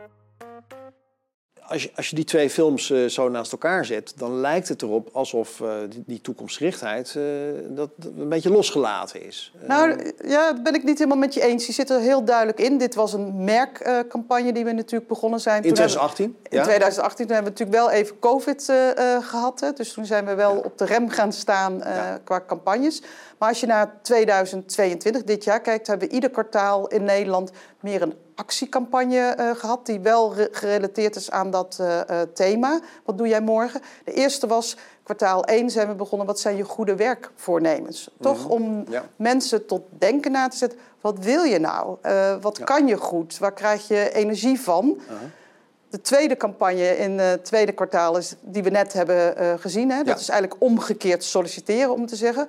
Als 1.69 1.83
je, 1.83 1.91
als 1.95 2.09
je 2.09 2.15
die 2.15 2.25
twee 2.25 2.49
films 2.49 2.89
eh, 2.91 3.05
zo 3.05 3.29
naast 3.29 3.51
elkaar 3.51 3.85
zet, 3.85 4.13
dan 4.15 4.39
lijkt 4.39 4.67
het 4.67 4.81
erop 4.81 5.09
alsof 5.11 5.61
eh, 5.61 5.69
die, 5.89 6.03
die 6.05 6.21
toekomstgerichtheid 6.21 7.15
eh, 7.15 7.23
dat, 7.67 7.89
dat 7.95 8.11
een 8.17 8.29
beetje 8.29 8.49
losgelaten 8.51 9.25
is. 9.25 9.53
Nou, 9.67 10.13
ja, 10.27 10.53
dat 10.53 10.63
ben 10.63 10.73
ik 10.73 10.83
niet 10.83 10.97
helemaal 10.97 11.17
met 11.17 11.33
je 11.33 11.41
eens. 11.41 11.65
Die 11.65 11.73
zit 11.73 11.89
er 11.89 11.99
heel 11.99 12.23
duidelijk 12.25 12.59
in. 12.59 12.77
Dit 12.77 12.95
was 12.95 13.13
een 13.13 13.43
merkcampagne 13.43 14.53
die 14.53 14.65
we 14.65 14.71
natuurlijk 14.71 15.07
begonnen 15.09 15.39
zijn. 15.39 15.63
in 15.63 15.73
Toen 15.73 15.77
hebben- 15.77 15.97
2018? 15.97 16.37
In 16.57 16.63
2018 16.63 17.25
toen 17.25 17.35
hebben 17.35 17.53
we 17.53 17.59
natuurlijk 17.59 17.91
wel 17.91 17.99
even 17.99 18.19
COVID 18.19 18.69
eh, 18.69 19.15
eh, 19.15 19.23
gehad. 19.23 19.59
Hè. 19.59 19.73
Dus 19.73 19.93
toen 19.93 20.05
zijn 20.05 20.25
we 20.25 20.35
wel 20.35 20.57
op 20.57 20.77
de 20.77 20.85
rem 20.85 21.09
gaan 21.09 21.33
staan 21.33 21.77
Ja. 21.77 22.19
qua 22.23 22.43
campagnes. 22.47 23.01
Maar 23.37 23.49
als 23.49 23.59
je 23.59 23.65
naar 23.67 23.99
2022, 24.01 25.23
dit 25.23 25.43
jaar, 25.43 25.61
kijkt... 25.61 25.87
hebben 25.87 26.07
we 26.07 26.13
ieder 26.13 26.29
kwartaal 26.29 26.87
in 26.87 27.03
Nederland 27.03 27.51
meer 27.79 28.01
een 28.01 28.13
actiecampagne 28.39 29.19
eh, 29.19 29.49
gehad... 29.55 29.85
die 29.85 29.99
wel 29.99 30.33
re- 30.35 30.49
gerelateerd 30.51 31.15
is 31.15 31.31
aan 31.31 31.51
dat 31.51 31.77
eh, 31.79 31.99
eh, 32.21 32.27
thema. 32.33 32.79
Wat 33.05 33.17
doe 33.17 33.27
jij 33.27 33.41
morgen? 33.41 33.81
De 34.05 34.13
eerste 34.13 34.47
was, 34.47 34.75
kwartaal 35.03 35.43
1 35.45 35.69
zijn 35.69 35.87
we 35.87 35.93
begonnen... 35.93 36.27
wat 36.27 36.39
zijn 36.39 36.55
je 36.57 36.63
goede 36.63 36.95
werkvoornemens? 36.95 38.09
Toch 38.21 38.45
om 38.47 38.83
Ja. 38.89 39.03
mensen 39.15 39.65
tot 39.65 39.81
denken 39.89 40.31
na 40.31 40.47
te 40.47 40.57
zetten. 40.57 40.79
Wat 41.01 41.19
wil 41.19 41.43
je 41.43 41.59
nou? 41.59 41.97
Wat 42.41 42.57
Ja. 42.57 42.63
kan 42.63 42.87
je 42.87 42.97
goed? 42.97 43.37
Waar 43.37 43.53
krijg 43.53 43.87
je 43.87 44.11
energie 44.13 44.61
van? 44.61 44.99
De 45.89 46.01
tweede 46.01 46.37
campagne 46.37 46.97
in 46.97 47.19
het 47.19 47.45
tweede 47.45 47.71
kwartaal 47.71 48.17
is 48.17 48.35
die 48.41 48.63
we 48.63 48.69
net 48.69 48.93
hebben 48.93 49.59
gezien. 49.59 49.89
Hè? 49.91 49.97
Dat 49.97 50.05
Ja. 50.07 50.15
is 50.15 50.29
eigenlijk 50.29 50.61
omgekeerd 50.63 51.23
solliciteren, 51.23 51.93
om 51.93 52.05
te 52.05 52.15
zeggen. 52.15 52.47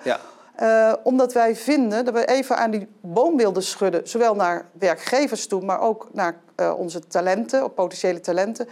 Eh, 0.61 0.93
omdat 1.03 1.33
wij 1.33 1.57
vinden 1.57 2.05
dat 2.05 2.15
we 2.15 2.27
even 2.27 2.57
aan 2.57 2.71
die 2.71 2.89
boom 3.01 3.37
wilden 3.37 3.63
schudden, 3.63 4.09
zowel 4.09 4.35
naar 4.35 4.65
werkgevers 4.73 5.47
toe, 5.47 5.65
maar 5.65 5.81
ook 5.81 6.09
naar 6.13 6.37
eh, 6.55 6.75
onze 6.79 7.07
talenten, 7.07 7.65
of 7.65 7.75
potentiële 7.75 8.21
talenten. 8.21 8.69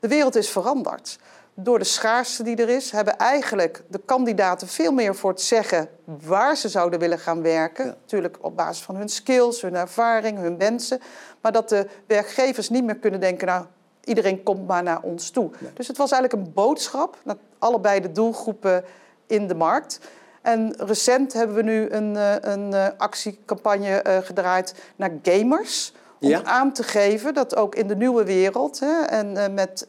De 0.00 0.08
wereld 0.08 0.36
is 0.36 0.50
veranderd. 0.50 1.18
Door 1.54 1.78
de 1.78 1.84
schaarste 1.84 2.42
die 2.42 2.56
er 2.56 2.68
is, 2.68 2.90
hebben 2.90 3.16
eigenlijk 3.16 3.82
de 3.88 4.00
kandidaten 4.04 4.68
veel 4.68 4.92
meer 4.92 5.14
voor 5.14 5.30
het 5.30 5.40
zeggen 5.40 5.88
waar 6.04 6.56
ze 6.56 6.68
zouden 6.68 6.98
willen 6.98 7.18
gaan 7.18 7.42
werken. 7.42 7.86
Natuurlijk 7.86 8.36
op 8.40 8.56
basis 8.56 8.84
van 8.84 8.96
hun 8.96 9.08
skills, 9.08 9.62
hun 9.62 9.74
ervaring, 9.74 10.38
hun 10.38 10.58
wensen. 10.58 11.00
Maar 11.40 11.52
dat 11.52 11.68
de 11.68 11.86
werkgevers 12.06 12.68
niet 12.68 12.84
meer 12.84 12.98
kunnen 12.98 13.20
denken, 13.20 13.46
nou, 13.46 13.64
iedereen 14.04 14.42
komt 14.42 14.66
maar 14.66 14.82
naar 14.82 15.02
ons 15.02 15.30
toe. 15.30 15.50
Dus 15.74 15.88
het 15.88 15.96
was 15.96 16.10
eigenlijk 16.10 16.46
een 16.46 16.52
boodschap 16.52 17.16
naar 17.24 17.36
allebei 17.58 18.00
de 18.00 18.12
doelgroepen 18.12 18.84
in 19.26 19.46
de 19.46 19.54
markt. 19.54 20.00
En 20.46 20.74
recent 20.78 21.32
hebben 21.32 21.56
we 21.56 21.62
nu 21.62 21.90
een, 21.90 22.16
eh, 22.16 22.34
een 22.40 22.72
eh, 22.74 22.86
actiecampagne 22.96 23.88
eh, 24.02 24.16
gedraaid 24.22 24.74
naar 24.96 25.10
gamers. 25.22 25.94
Om 26.20 26.28
Ja. 26.28 26.42
aan 26.44 26.72
te 26.72 26.82
geven 26.82 27.34
dat 27.34 27.56
ook 27.56 27.74
in 27.74 27.86
de 27.86 27.96
nieuwe 27.96 28.24
wereld 28.24 28.80
hè, 28.80 29.02
en 29.02 29.54
met 29.54 29.84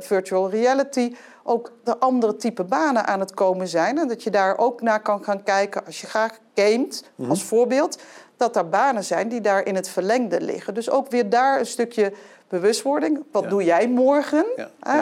virtual 0.00 0.50
reality 0.50 1.14
ook 1.42 1.72
de 1.84 1.98
andere 1.98 2.36
type 2.36 2.64
banen 2.64 3.06
aan 3.06 3.20
het 3.20 3.34
komen 3.34 3.68
zijn. 3.68 3.98
En 3.98 4.08
dat 4.08 4.22
je 4.22 4.30
daar 4.30 4.58
ook 4.58 4.82
naar 4.82 5.00
kan 5.02 5.24
gaan 5.24 5.42
kijken 5.42 5.86
als 5.86 6.00
je 6.00 6.06
graag 6.06 6.38
gamet, 6.54 7.04
Mhm. 7.14 7.30
als 7.30 7.42
voorbeeld. 7.44 7.98
Dat 8.36 8.56
er 8.56 8.68
banen 8.68 9.04
zijn 9.04 9.28
die 9.28 9.40
daar 9.40 9.66
in 9.66 9.74
het 9.74 9.88
verlengde 9.88 10.40
liggen. 10.40 10.74
Dus 10.74 10.90
ook 10.90 11.10
weer 11.10 11.28
daar 11.30 11.58
een 11.58 11.66
stukje 11.66 12.12
bewustwording. 12.48 13.22
Wat 13.32 13.50
doe 13.50 13.64
jij 13.64 13.88
morgen 13.88 14.46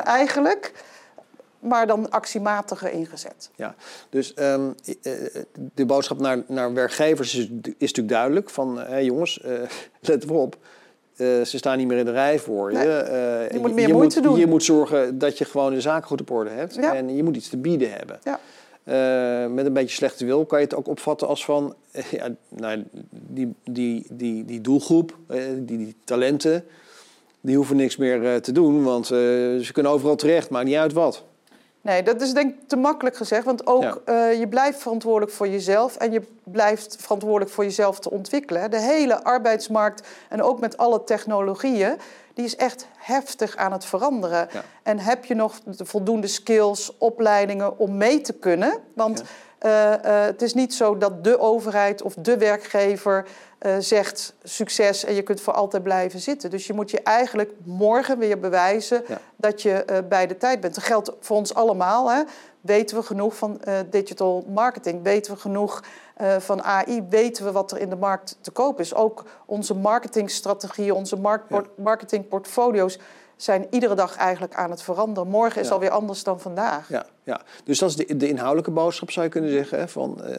eigenlijk? 0.04 0.72
Maar 1.60 1.86
dan 1.86 2.10
actiematiger 2.10 2.90
ingezet. 2.92 3.50
Ja, 3.56 3.74
dus 4.10 4.34
ehm, 4.34 4.70
eh, 5.02 5.12
de 5.74 5.86
boodschap 5.86 6.18
naar, 6.20 6.42
naar 6.46 6.72
werkgevers 6.74 7.34
is, 7.34 7.44
is 7.62 7.72
natuurlijk 7.78 8.08
duidelijk. 8.08 8.50
Van, 8.50 8.78
hé 8.78 8.96
jongens, 8.98 9.40
eh, 9.40 9.52
let 10.00 10.24
erop 10.24 10.36
op. 10.36 10.56
Eh, 11.16 11.26
ze 11.42 11.58
staan 11.58 11.78
niet 11.78 11.86
meer 11.86 11.98
in 11.98 12.04
de 12.04 12.10
rij 12.10 12.38
voor 12.38 12.72
je. 12.72 12.78
Nee, 12.78 12.86
Eh, 12.88 13.50
je 13.50 13.58
moet 13.58 13.74
meer 13.74 13.88
moeite 13.90 14.20
doen. 14.20 14.38
Je 14.38 14.46
moet 14.46 14.64
zorgen 14.64 15.18
dat 15.18 15.38
je 15.38 15.44
gewoon 15.44 15.72
de 15.74 15.80
zaak 15.80 16.06
goed 16.06 16.20
op 16.20 16.30
orde 16.30 16.50
hebt. 16.50 16.74
Ja. 16.74 16.94
En 16.94 17.16
je 17.16 17.22
moet 17.22 17.36
iets 17.36 17.48
te 17.48 17.56
bieden 17.56 17.92
hebben. 17.92 18.18
Ja. 18.24 18.40
Eh, 18.84 19.50
met 19.50 19.66
een 19.66 19.72
beetje 19.72 19.94
slechte 19.94 20.24
wil 20.24 20.44
kan 20.46 20.58
je 20.58 20.64
het 20.64 20.74
ook 20.74 20.88
opvatten 20.88 21.28
als 21.28 21.44
van... 21.44 21.74
eh, 21.90 22.04
ja, 22.10 22.28
nou, 22.48 22.84
die, 23.10 23.54
die, 23.64 24.06
die, 24.10 24.44
die 24.44 24.60
doelgroep, 24.60 25.16
eh, 25.26 25.42
die, 25.56 25.76
die 25.78 25.94
talenten... 26.04 26.64
die 27.40 27.56
hoeven 27.56 27.76
niks 27.76 27.96
meer 27.96 28.26
eh, 28.26 28.36
te 28.36 28.52
doen. 28.52 28.82
Want 28.84 29.04
eh, 29.04 29.18
ze 29.58 29.70
kunnen 29.72 29.92
overal 29.92 30.16
terecht, 30.16 30.50
maakt 30.50 30.66
niet 30.66 30.76
uit 30.76 30.92
wat. 30.92 31.24
Nee, 31.80 32.02
dat 32.02 32.20
is 32.20 32.32
denk 32.32 32.54
ik 32.54 32.68
te 32.68 32.76
makkelijk 32.76 33.16
gezegd. 33.16 33.44
Want 33.44 33.66
ook 33.66 33.82
Ja. 33.82 33.96
eh, 34.04 34.38
je 34.38 34.48
blijft 34.48 34.78
verantwoordelijk 34.82 35.32
voor 35.32 35.48
jezelf 35.48 35.96
en 35.96 36.12
je 36.12 36.22
blijft 36.44 36.96
verantwoordelijk 37.00 37.50
voor 37.50 37.64
jezelf 37.64 37.98
te 37.98 38.10
ontwikkelen. 38.10 38.70
De 38.70 38.80
hele 38.80 39.24
arbeidsmarkt 39.24 40.06
en 40.28 40.42
ook 40.42 40.60
met 40.60 40.76
alle 40.76 41.04
technologieën, 41.04 41.96
die 42.34 42.44
is 42.44 42.56
echt 42.56 42.86
heftig 42.96 43.56
aan 43.56 43.72
het 43.72 43.84
veranderen. 43.84 44.48
Ja. 44.52 44.62
En 44.82 44.98
heb 44.98 45.24
je 45.24 45.34
nog 45.34 45.60
de 45.60 45.84
voldoende 45.84 46.26
skills, 46.26 46.92
opleidingen 46.98 47.78
om 47.78 47.96
mee 47.96 48.20
te 48.20 48.32
kunnen? 48.32 48.78
Want 48.94 49.22
het 49.58 50.42
is 50.42 50.54
niet 50.54 50.74
zo 50.74 50.98
dat 50.98 51.24
de 51.24 51.38
overheid 51.38 52.02
of 52.02 52.14
de 52.14 52.36
werkgever 52.38 53.26
eh, 53.58 53.76
zegt 53.78 54.34
succes 54.42 55.04
en 55.04 55.14
je 55.14 55.22
kunt 55.22 55.40
voor 55.40 55.52
altijd 55.52 55.82
blijven 55.82 56.20
zitten. 56.20 56.50
Dus 56.50 56.66
je 56.66 56.72
moet 56.72 56.90
je 56.90 57.00
eigenlijk 57.02 57.52
morgen 57.64 58.18
weer 58.18 58.38
bewijzen 58.40 59.02
Ja. 59.08 59.18
dat 59.36 59.62
je 59.62 59.72
eh, 59.72 59.98
bij 60.08 60.26
de 60.26 60.36
tijd 60.36 60.60
bent. 60.60 60.74
Dat 60.74 60.84
geldt 60.84 61.12
voor 61.20 61.36
ons 61.36 61.54
allemaal. 61.54 62.10
Hè. 62.10 62.22
Weten 62.60 62.96
we 62.96 63.02
genoeg 63.02 63.36
van 63.36 63.60
eh, 63.62 63.74
digital 63.90 64.44
marketing? 64.48 65.02
Weten 65.02 65.32
we 65.32 65.38
genoeg 65.40 65.82
eh, 66.16 66.36
van 66.36 66.62
AI? 66.62 67.02
Weten 67.10 67.44
we 67.44 67.52
wat 67.52 67.70
er 67.72 67.78
in 67.78 67.88
de 67.90 67.96
markt 67.96 68.36
te 68.40 68.50
koop 68.50 68.80
is? 68.80 68.94
Ook 68.94 69.24
onze 69.46 69.74
marketingstrategieën, 69.74 70.92
onze 70.92 71.16
markt- 71.16 71.50
marketingportfolio's 71.76 72.98
zijn 73.42 73.66
iedere 73.70 73.94
dag 73.94 74.16
eigenlijk 74.16 74.54
aan 74.54 74.70
het 74.70 74.82
veranderen. 74.82 75.28
Morgen 75.30 75.60
is 75.60 75.66
Ja. 75.68 75.72
alweer 75.74 75.90
anders 75.90 76.22
dan 76.24 76.40
vandaag. 76.40 76.88
Ja, 76.88 77.06
ja. 77.22 77.40
dus 77.64 77.78
dat 77.78 77.88
is 77.90 77.96
de, 77.96 78.16
de 78.16 78.28
inhoudelijke 78.28 78.70
boodschap, 78.70 79.10
zou 79.10 79.24
je 79.26 79.32
kunnen 79.32 79.50
zeggen. 79.50 79.78
Hè, 79.78 79.88
van, 79.88 80.22
eh, 80.24 80.34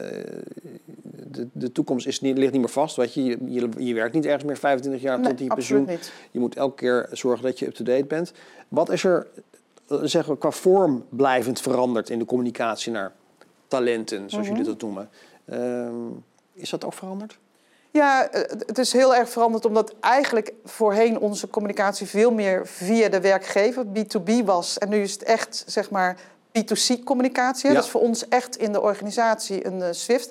de, 1.26 1.48
de 1.52 1.72
toekomst 1.72 2.06
is 2.06 2.20
niet, 2.20 2.38
ligt 2.38 2.52
niet 2.52 2.60
meer 2.60 2.70
vast. 2.70 2.96
Weet 2.96 3.14
je. 3.14 3.24
Je, 3.24 3.38
je, 3.46 3.68
je 3.76 3.94
werkt 3.94 4.14
niet 4.14 4.24
ergens 4.26 4.44
meer 4.44 4.56
25 4.56 5.02
jaar 5.02 5.18
Nee, 5.18 5.28
tot 5.28 5.38
die 5.38 5.50
absoluut 5.50 5.84
pensioen. 5.86 6.12
niet. 6.20 6.28
Je 6.30 6.38
moet 6.40 6.56
elke 6.56 6.74
keer 6.74 7.08
zorgen 7.12 7.44
dat 7.44 7.58
je 7.58 7.66
up-to-date 7.66 8.04
bent. 8.04 8.32
Wat 8.68 8.90
is 8.90 9.04
er 9.04 9.26
eh, 9.88 9.98
zeggen 10.02 10.32
we, 10.32 10.38
qua 10.38 10.50
vorm 10.50 11.04
blijvend 11.08 11.60
veranderd 11.60 12.10
in 12.10 12.18
de 12.18 12.24
communicatie 12.24 12.92
naar 12.92 13.12
talenten, 13.68 14.30
zoals 14.30 14.46
Mhm. 14.46 14.56
jullie 14.56 14.70
dat 14.72 14.80
noemen? 14.82 15.08
Ehm, 15.44 15.94
is 16.52 16.70
dat 16.70 16.84
ook 16.84 16.92
veranderd? 16.94 17.38
Ja, 17.92 18.30
eh, 18.30 18.42
het 18.66 18.78
is 18.78 18.92
heel 18.92 19.14
erg 19.14 19.28
veranderd 19.28 19.64
omdat 19.64 19.94
eigenlijk 20.00 20.52
voorheen 20.64 21.18
onze 21.18 21.48
communicatie 21.48 22.06
veel 22.06 22.32
meer 22.32 22.66
via 22.66 23.08
de 23.08 23.20
werkgever, 23.20 23.84
B2B 23.84 24.44
was. 24.44 24.78
En 24.78 24.88
nu 24.88 25.02
is 25.02 25.12
het 25.12 25.22
echt, 25.22 25.64
zeg 25.66 25.90
maar, 25.90 26.16
B2C-communicatie. 26.58 27.68
Ja. 27.68 27.74
Dat 27.74 27.84
is 27.84 27.90
voor 27.90 28.00
ons 28.00 28.28
echt 28.28 28.56
in 28.56 28.72
de 28.72 28.80
organisatie 28.80 29.66
een 29.66 29.82
eh, 29.82 29.88
SWIFT. 29.90 30.30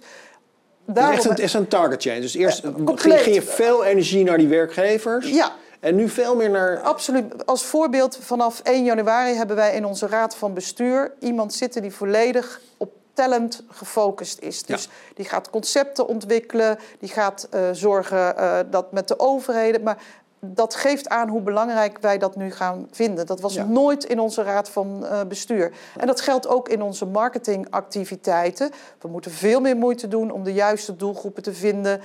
Het 0.86 0.98
is 0.98 1.04
echt 1.04 1.26
een, 1.26 1.36
is 1.36 1.54
een 1.54 1.68
target 1.68 2.02
change. 2.02 2.20
Dus 2.20 2.36
eerst 2.36 2.64
ging, 2.96 3.20
ging 3.20 3.36
je 3.36 3.42
veel 3.42 3.84
energie 3.84 4.24
naar 4.24 4.38
die 4.38 4.48
werkgevers. 4.48 5.30
Ja. 5.30 5.52
En 5.80 5.96
nu 5.96 6.10
veel 6.10 6.36
meer 6.36 6.50
naar... 6.50 6.82
Absoluut. 6.82 7.46
Als 7.46 7.64
voorbeeld, 7.64 8.18
vanaf 8.22 8.60
1 8.60 8.84
januari 8.84 9.34
hebben 9.34 9.56
wij 9.56 9.76
in 9.76 9.86
onze 9.86 10.08
raad 10.08 10.36
van 10.36 10.54
bestuur 10.54 11.14
iemand 11.20 11.54
zitten 11.54 11.82
die 11.82 11.92
volledig 11.92 12.62
op 12.78 12.92
talent 13.20 13.64
gefocust 13.70 14.40
is. 14.40 14.64
Dus 14.64 14.90
die 15.16 15.26
gaat 15.26 15.50
concepten 15.50 16.08
ontwikkelen, 16.08 16.78
die 17.00 17.10
gaat 17.10 17.48
eh, 17.52 17.62
zorgen 17.72 18.38
eh, 18.38 18.60
dat 18.70 18.92
met 18.92 19.08
de 19.08 19.20
overheden. 19.20 19.84
Maar 19.84 19.98
dat 20.42 20.76
geeft 20.76 21.10
aan 21.10 21.30
hoe 21.30 21.42
belangrijk 21.42 21.98
wij 22.02 22.18
dat 22.18 22.36
nu 22.36 22.52
gaan 22.52 22.88
vinden. 22.92 23.26
Dat 23.26 23.40
was 23.40 23.54
Ja. 23.54 23.64
nooit 23.66 24.04
in 24.04 24.20
onze 24.20 24.44
raad 24.44 24.70
van 24.70 25.06
eh, 25.06 25.22
bestuur. 25.28 25.72
En 25.98 26.08
dat 26.08 26.22
geldt 26.22 26.48
ook 26.48 26.70
in 26.70 26.82
onze 26.82 27.06
marketingactiviteiten. 27.06 28.72
We 29.02 29.08
moeten 29.08 29.32
veel 29.32 29.60
meer 29.60 29.76
moeite 29.78 30.08
doen 30.08 30.32
om 30.32 30.44
de 30.44 30.54
juiste 30.54 30.96
doelgroepen 30.96 31.44
te 31.44 31.54
vinden. 31.54 32.02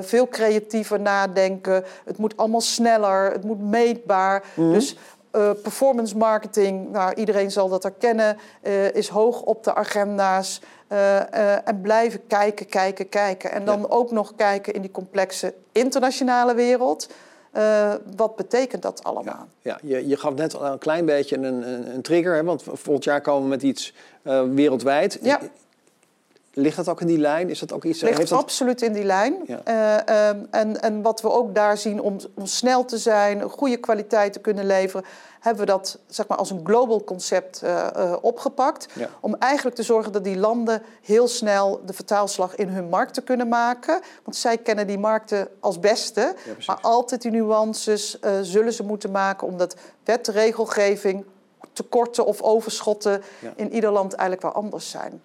veel 0.00 0.28
creatiever 0.28 1.00
nadenken. 1.00 1.84
Het 2.04 2.18
moet 2.18 2.36
allemaal 2.36 2.60
sneller, 2.60 3.32
het 3.32 3.44
moet 3.44 3.60
meetbaar. 3.60 4.44
Mhm. 4.54 4.72
Dus 4.72 4.96
eh, 5.30 5.50
performance 5.62 6.16
marketing, 6.16 6.90
nou, 6.90 7.14
iedereen 7.14 7.50
zal 7.50 7.68
dat 7.68 7.82
herkennen, 7.82 8.36
eh, 8.62 8.94
is 8.94 9.08
hoog 9.08 9.42
op 9.42 9.64
de 9.64 9.74
agenda's. 9.74 10.60
Eh, 10.88 11.68
en 11.68 11.80
blijven 11.80 12.26
kijken, 12.26 12.66
kijken, 12.66 13.08
kijken. 13.08 13.50
En 13.50 13.64
dan 13.64 13.90
ook 13.90 14.10
nog 14.10 14.32
kijken 14.36 14.72
in 14.72 14.80
die 14.80 14.90
complexe 14.90 15.54
internationale 15.72 16.54
wereld. 16.54 17.08
Wat 18.16 18.36
betekent 18.36 18.82
dat 18.82 19.04
allemaal? 19.04 19.46
Ja, 19.60 19.78
je, 19.82 20.08
je 20.08 20.16
gaf 20.16 20.34
net 20.34 20.56
al 20.56 20.66
een 20.66 20.78
klein 20.78 21.04
beetje 21.04 21.36
een, 21.36 21.44
een, 21.44 21.94
een 21.94 22.02
trigger, 22.02 22.34
hè, 22.34 22.44
want 22.44 22.62
volgend 22.62 23.04
jaar 23.04 23.20
komen 23.20 23.42
we 23.42 23.48
met 23.48 23.62
iets 23.62 23.94
wereldwijd. 24.50 25.18
Ja. 25.22 25.40
Ligt 26.58 26.76
dat 26.76 26.88
ook 26.88 27.00
in 27.00 27.06
die 27.06 27.18
lijn? 27.18 27.50
Is 27.50 27.58
dat 27.58 27.72
ook 27.72 27.84
iets? 27.84 28.00
ligt 28.00 28.16
heeft 28.16 28.30
dat... 28.30 28.38
absoluut 28.38 28.82
in 28.82 28.92
die 28.92 29.04
lijn. 29.04 29.36
Ja. 29.46 29.60
Eh, 29.64 30.28
ehm, 30.28 30.44
en, 30.50 30.82
en 30.82 31.02
wat 31.02 31.20
we 31.20 31.30
ook 31.30 31.54
daar 31.54 31.78
zien 31.78 32.00
om, 32.00 32.16
om 32.34 32.46
snel 32.46 32.84
te 32.84 32.98
zijn, 32.98 33.42
goede 33.42 33.76
kwaliteit 33.76 34.32
te 34.32 34.38
kunnen 34.38 34.66
leveren, 34.66 35.06
hebben 35.40 35.66
we 35.66 35.70
dat 35.70 35.98
zeg 36.06 36.26
maar, 36.26 36.38
als 36.38 36.50
een 36.50 36.60
global 36.64 37.04
concept 37.04 37.62
eh, 37.62 37.86
eh, 37.86 38.16
opgepakt. 38.20 38.86
Ja. 38.92 39.08
Om 39.20 39.34
eigenlijk 39.34 39.76
te 39.76 39.82
zorgen 39.82 40.12
dat 40.12 40.24
die 40.24 40.36
landen 40.36 40.82
heel 41.02 41.28
snel 41.28 41.80
de 41.86 41.92
vertaalslag 41.92 42.54
in 42.54 42.68
hun 42.68 42.88
markten 42.88 43.24
kunnen 43.24 43.48
maken. 43.48 44.00
Want 44.24 44.36
zij 44.36 44.58
kennen 44.58 44.86
die 44.86 44.98
markten 44.98 45.48
als 45.60 45.80
beste. 45.80 46.34
maar 46.66 46.80
altijd 46.80 47.22
die 47.22 47.30
nuances 47.30 48.18
zullen 48.42 48.72
ze 48.72 48.82
moeten 48.82 49.10
maken, 49.10 49.46
omdat 49.46 49.76
wet, 50.04 50.28
regelgeving, 50.28 51.24
tekorten 51.72 52.26
of 52.26 52.42
overschotten 52.42 53.22
in 53.56 53.72
ieder 53.72 53.90
land 53.90 54.12
eigenlijk 54.12 54.42
wel 54.42 54.62
anders 54.62 54.90
zijn. 54.90 55.20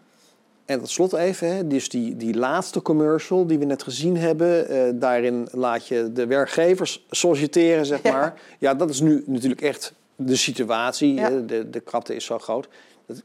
En 0.65 0.80
tot 0.80 0.89
slot 0.89 1.13
even, 1.13 1.56
hè, 1.56 1.67
dus 1.67 1.89
die, 1.89 2.15
die 2.17 2.36
laatste 2.38 2.82
commercial 2.82 3.47
die 3.47 3.60
we 3.60 3.65
net 3.65 3.84
gezien 3.84 4.17
hebben, 4.17 4.67
eh, 4.67 4.89
daarin 4.93 5.47
laat 5.52 5.88
je 5.88 6.12
de 6.13 6.26
werkgevers 6.26 7.06
solliciteren, 7.10 7.86
zeg 7.86 8.04
maar. 8.04 8.41
Ja, 8.60 8.74
dat 8.74 8.89
is 8.89 9.00
nu 9.02 9.24
natuurlijk 9.26 9.62
echt 9.62 9.93
de 10.15 10.36
situatie. 10.36 11.13
Ja. 11.13 11.30
hè, 11.32 11.45
De, 11.45 11.69
de 11.69 11.80
krapte 11.80 12.15
is 12.15 12.26
zo 12.26 12.39
groot. 12.39 12.67
Dat, 13.06 13.21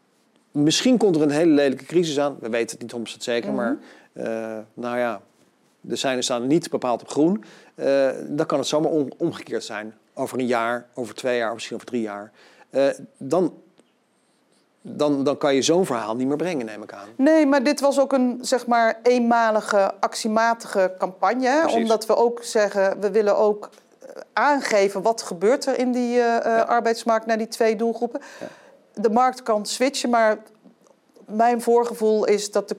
misschien 0.50 0.96
komt 0.96 1.16
er 1.16 1.22
een 1.22 1.30
hele 1.30 1.52
lelijke 1.52 1.84
crisis 1.84 2.18
aan. 2.18 2.36
We 2.40 2.48
weten 2.48 2.70
het 2.78 2.80
niet 2.82 2.90
100% 3.16 3.22
zeker, 3.22 3.52
Mhm. 3.52 3.56
maar 3.56 3.76
eh, 4.12 4.58
nou 4.74 4.98
ja, 4.98 5.20
de 5.80 5.96
seinen 5.96 6.22
staan 6.24 6.46
niet 6.46 6.70
bepaald 6.70 7.02
op 7.02 7.08
groen. 7.08 7.44
Eh, 7.74 8.08
dan 8.28 8.46
kan 8.46 8.58
het 8.58 8.68
zomaar 8.68 8.90
om- 8.90 9.12
omgekeerd 9.16 9.64
zijn. 9.64 9.94
Over 10.14 10.38
een 10.38 10.46
jaar, 10.46 10.86
over 10.94 11.14
twee 11.14 11.36
jaar, 11.38 11.54
misschien 11.54 11.74
over 11.76 11.88
drie 11.88 12.02
jaar. 12.02 12.32
Eh, 12.70 12.86
dan, 13.18 13.54
dan, 14.88 15.24
dan 15.24 15.38
kan 15.38 15.54
je 15.54 15.62
zo'n 15.62 15.86
verhaal 15.86 16.16
niet 16.16 16.26
meer 16.26 16.36
brengen, 16.36 16.66
neem 16.66 16.82
ik 16.82 16.92
aan. 16.92 17.08
Nee, 17.16 17.46
maar 17.46 17.62
dit 17.62 17.80
was 17.80 18.00
ook 18.00 18.12
een 18.12 18.38
zeg 18.40 18.66
maar 18.66 18.98
eenmalige, 19.02 19.94
actiematige 20.00 20.94
campagne. 20.98 21.48
hè? 21.48 21.66
Omdat 21.66 22.06
we 22.06 22.16
ook 22.16 22.42
zeggen, 22.42 23.00
we 23.00 23.10
willen 23.10 23.36
ook 23.36 23.70
eh, 23.98 24.08
aangeven 24.32 25.02
wat 25.02 25.22
gebeurt 25.22 25.66
er 25.66 25.78
in 25.78 25.92
die 25.92 26.20
eh, 26.20 26.36
eh, 26.36 26.68
arbeidsmarkt 26.68 27.26
naar 27.26 27.38
die 27.38 27.48
twee 27.48 27.76
doelgroepen. 27.76 28.20
De 28.94 29.10
markt 29.10 29.42
kan 29.42 29.66
switchen, 29.66 30.10
maar 30.10 30.38
mijn 31.26 31.62
voorgevoel 31.62 32.24
is 32.24 32.50
dat 32.50 32.68
de 32.68 32.76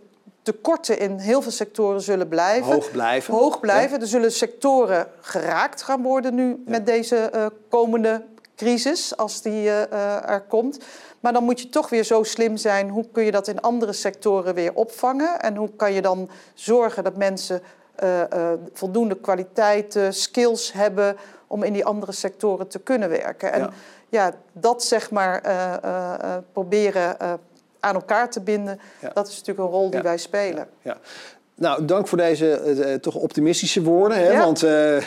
tekorten 0.47 0.99
in 0.99 1.17
heel 1.17 1.41
veel 1.41 1.51
sectoren 1.51 2.01
zullen 2.01 2.27
blijven. 2.27 2.73
Hoog 2.73 2.91
blijven. 2.91 3.33
Hoog 3.33 3.59
blijven. 3.59 4.01
Er 4.01 4.07
zullen 4.07 4.31
sectoren 4.31 5.07
geraakt 5.21 5.81
gaan 5.81 6.01
worden 6.01 6.35
nu 6.35 6.63
met 6.65 6.85
deze 6.85 7.15
eh, 7.17 7.45
komende 7.69 8.23
crisis 8.57 9.17
als 9.17 9.41
die 9.41 9.69
eh, 9.69 9.81
eh, 9.83 10.29
er 10.29 10.41
komt. 10.41 10.79
Maar 11.19 11.33
dan 11.33 11.43
moet 11.43 11.61
je 11.61 11.69
toch 11.69 11.89
weer 11.89 12.03
zo 12.03 12.23
slim 12.23 12.57
zijn. 12.57 12.89
Hoe 12.89 13.05
kun 13.11 13.23
je 13.23 13.31
dat 13.31 13.47
in 13.47 13.61
andere 13.61 13.93
sectoren 13.93 14.53
weer 14.53 14.73
opvangen? 14.73 15.39
En 15.39 15.55
hoe 15.55 15.69
kan 15.75 15.93
je 15.93 16.01
dan 16.01 16.29
zorgen 16.53 17.03
dat 17.03 17.15
mensen 17.15 17.61
eh, 17.95 18.21
voldoende 18.73 19.15
kwaliteiten, 19.15 20.13
skills 20.13 20.73
hebben 20.73 21.17
om 21.47 21.63
in 21.63 21.73
die 21.73 21.85
andere 21.85 22.11
sectoren 22.11 22.67
te 22.67 22.79
kunnen 22.79 23.09
werken? 23.09 23.51
En 23.53 23.59
Ja. 23.59 23.69
ja, 24.09 24.31
dat 24.51 24.83
zeg 24.83 25.11
maar 25.11 25.41
proberen 26.51 27.17
aan 27.79 27.95
elkaar 27.95 28.29
te 28.29 28.41
binden, 28.41 28.79
Ja. 29.01 29.09
dat 29.13 29.27
is 29.27 29.37
natuurlijk 29.37 29.67
een 29.67 29.73
rol 29.73 29.89
die 29.89 29.97
Ja. 29.99 30.03
wij 30.03 30.17
spelen. 30.17 30.67
Ja. 30.81 30.97
Nou, 31.59 31.85
dank 31.85 32.07
voor 32.07 32.17
deze 32.17 32.51
eh, 32.51 32.93
eh, 32.93 32.99
toch 32.99 33.15
optimistische 33.15 33.83
woorden. 33.83 34.17
Hè? 34.17 34.31
Ja. 34.31 34.39
Want 34.39 34.63
eh, 34.63 35.05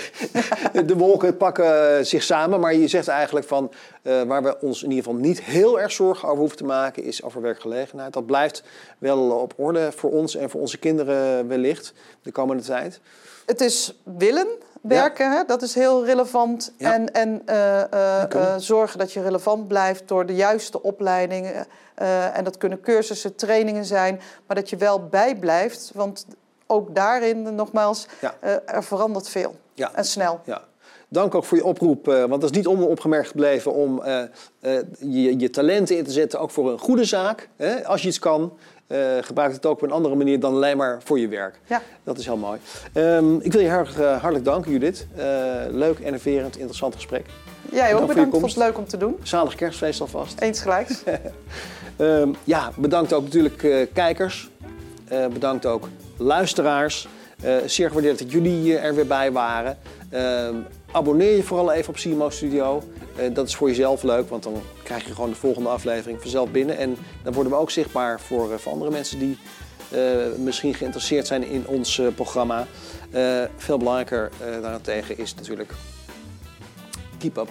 de 0.86 0.94
wolken 0.96 1.36
pakken 1.36 2.06
zich 2.06 2.22
samen. 2.22 2.60
Maar 2.60 2.74
je 2.74 2.88
zegt 2.88 3.08
eigenlijk 3.08 3.46
van 3.46 3.70
waar 4.02 4.42
we 4.42 4.60
ons 4.60 4.82
in 4.82 4.90
ieder 4.90 5.04
geval 5.04 5.20
niet 5.20 5.42
heel 5.42 5.80
erg 5.80 5.92
zorgen 5.92 6.28
over 6.28 6.38
hoeven 6.38 6.56
te 6.56 6.64
maken, 6.64 7.02
is 7.02 7.22
over 7.22 7.40
werkgelegenheid. 7.40 8.12
Dat 8.12 8.26
blijft 8.26 8.62
wel 8.98 9.30
op 9.30 9.52
orde 9.56 9.92
voor 9.92 10.10
ons 10.10 10.36
en 10.36 10.50
voor 10.50 10.60
onze 10.60 10.78
kinderen 10.78 11.48
wellicht 11.48 11.92
de 12.22 12.32
komende 12.32 12.62
tijd. 12.62 13.00
Het 13.46 13.60
is 13.60 14.00
willen 14.02 14.46
werken, 14.82 15.30
hè? 15.32 15.44
dat 15.46 15.62
is 15.62 15.74
heel 15.74 16.04
relevant. 16.04 16.72
Ja. 16.76 16.92
En, 16.94 17.12
en 17.12 17.42
zorgen 18.60 18.98
dat 18.98 19.12
je 19.12 19.22
relevant 19.22 19.68
blijft 19.68 20.08
door 20.08 20.26
de 20.26 20.34
juiste 20.34 20.82
opleidingen. 20.82 21.66
en 22.34 22.44
dat 22.44 22.56
kunnen 22.56 22.80
cursussen, 22.80 23.34
trainingen 23.34 23.84
zijn, 23.84 24.20
maar 24.46 24.56
dat 24.56 24.70
je 24.70 24.76
wel 24.76 25.06
bijblijft. 25.08 25.90
Want 25.94 26.26
ook 26.70 26.94
daarin, 26.94 27.54
nogmaals, 27.54 28.06
Ja. 28.20 28.34
eh, 28.40 28.54
er 28.64 28.84
verandert 28.84 29.28
veel. 29.28 29.54
Ja. 29.74 29.90
En 29.94 30.04
snel. 30.04 30.40
Ja. 30.44 30.62
Dank 31.12 31.34
ook 31.34 31.44
voor 31.44 31.56
je 31.58 31.64
oproep, 31.64 32.08
eh, 32.08 32.24
want 32.24 32.40
dat 32.40 32.50
is 32.50 32.56
niet 32.56 32.66
onopgemerkt 32.66 33.28
gebleven 33.28 33.72
om 33.72 34.02
eh, 34.02 34.22
eh, 34.22 34.28
je, 34.98 35.38
je 35.38 35.50
talenten 35.50 35.96
in 35.96 36.04
te 36.04 36.10
zetten, 36.10 36.40
ook 36.40 36.50
voor 36.50 36.70
een 36.72 36.78
goede 36.78 37.04
zaak. 37.04 37.48
Hè? 37.56 37.86
Als 37.86 38.02
je 38.02 38.08
iets 38.08 38.18
kan, 38.18 38.52
gebruik 39.20 39.52
het 39.52 39.66
ook 39.66 39.72
op 39.72 39.82
een 39.82 39.90
andere 39.90 40.14
manier 40.14 40.40
dan 40.40 40.54
alleen 40.54 40.76
maar 40.76 41.00
voor 41.04 41.18
je 41.18 41.28
werk. 41.28 41.60
Ja. 41.66 41.82
Dat 42.04 42.18
is 42.18 42.24
heel 42.26 42.36
mooi. 42.36 42.60
Ehm, 42.92 43.34
ik 43.36 43.52
wil 43.52 43.60
je 43.60 43.68
heel 43.68 43.78
erg 43.78 44.00
eh, 44.00 44.10
hartelijk 44.10 44.44
danken, 44.44 44.72
Judith. 44.72 45.06
Leuk, 45.70 45.98
enerverend, 45.98 46.56
interessant 46.56 46.94
gesprek. 46.94 47.26
Jij 47.72 47.94
ook 47.94 48.06
bedankt, 48.06 48.30
vond 48.30 48.46
het 48.46 48.56
leuk 48.56 48.78
om 48.78 48.86
te 48.86 48.96
doen. 48.96 49.16
Zalig 49.22 49.54
kerstfeest 49.54 50.00
alvast. 50.00 50.40
Eens 50.40 50.60
gelijks. 50.60 51.02
Ehm, 51.96 52.32
ja, 52.44 52.72
bedankt 52.76 53.12
ook 53.12 53.22
natuurlijk 53.22 53.88
kijkers. 53.92 54.50
Bedankt 55.32 55.66
ook 55.66 55.88
luisteraars. 56.20 57.08
Eh, 57.42 57.56
zeer 57.66 57.88
gewaardeerd 57.88 58.18
dat 58.18 58.32
jullie 58.32 58.76
er 58.76 58.94
weer 58.94 59.06
bij 59.06 59.32
waren. 59.32 59.78
Ehm, 60.10 60.54
abonneer 60.92 61.36
je 61.36 61.42
vooral 61.42 61.72
even 61.72 61.88
op 61.88 61.94
CMO 61.98 62.30
Studio. 62.30 62.82
Eh, 63.16 63.34
dat 63.34 63.48
is 63.48 63.54
voor 63.54 63.68
jezelf 63.68 64.02
leuk, 64.02 64.28
want 64.28 64.42
dan 64.42 64.62
krijg 64.82 65.06
je 65.06 65.14
gewoon 65.14 65.30
de 65.30 65.36
volgende 65.36 65.68
aflevering 65.68 66.20
vanzelf 66.20 66.50
binnen. 66.50 66.76
En 66.76 66.96
dan 67.22 67.32
worden 67.32 67.52
we 67.52 67.58
ook 67.58 67.70
zichtbaar 67.70 68.20
voor, 68.20 68.52
eh, 68.52 68.58
voor 68.58 68.72
andere 68.72 68.90
mensen 68.90 69.18
die 69.18 69.38
misschien 70.36 70.74
geïnteresseerd 70.74 71.26
zijn 71.26 71.44
in 71.44 71.66
ons 71.66 72.02
programma. 72.14 72.66
Veel 73.56 73.78
belangrijker 73.78 74.30
daarentegen 74.62 75.18
is 75.18 75.34
natuurlijk 75.34 75.72
keep 77.18 77.36
up 77.36 77.48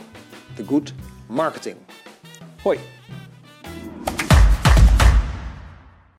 the 0.55 0.63
good 0.65 0.93
marketing. 1.27 1.75
Hoi. 2.61 2.79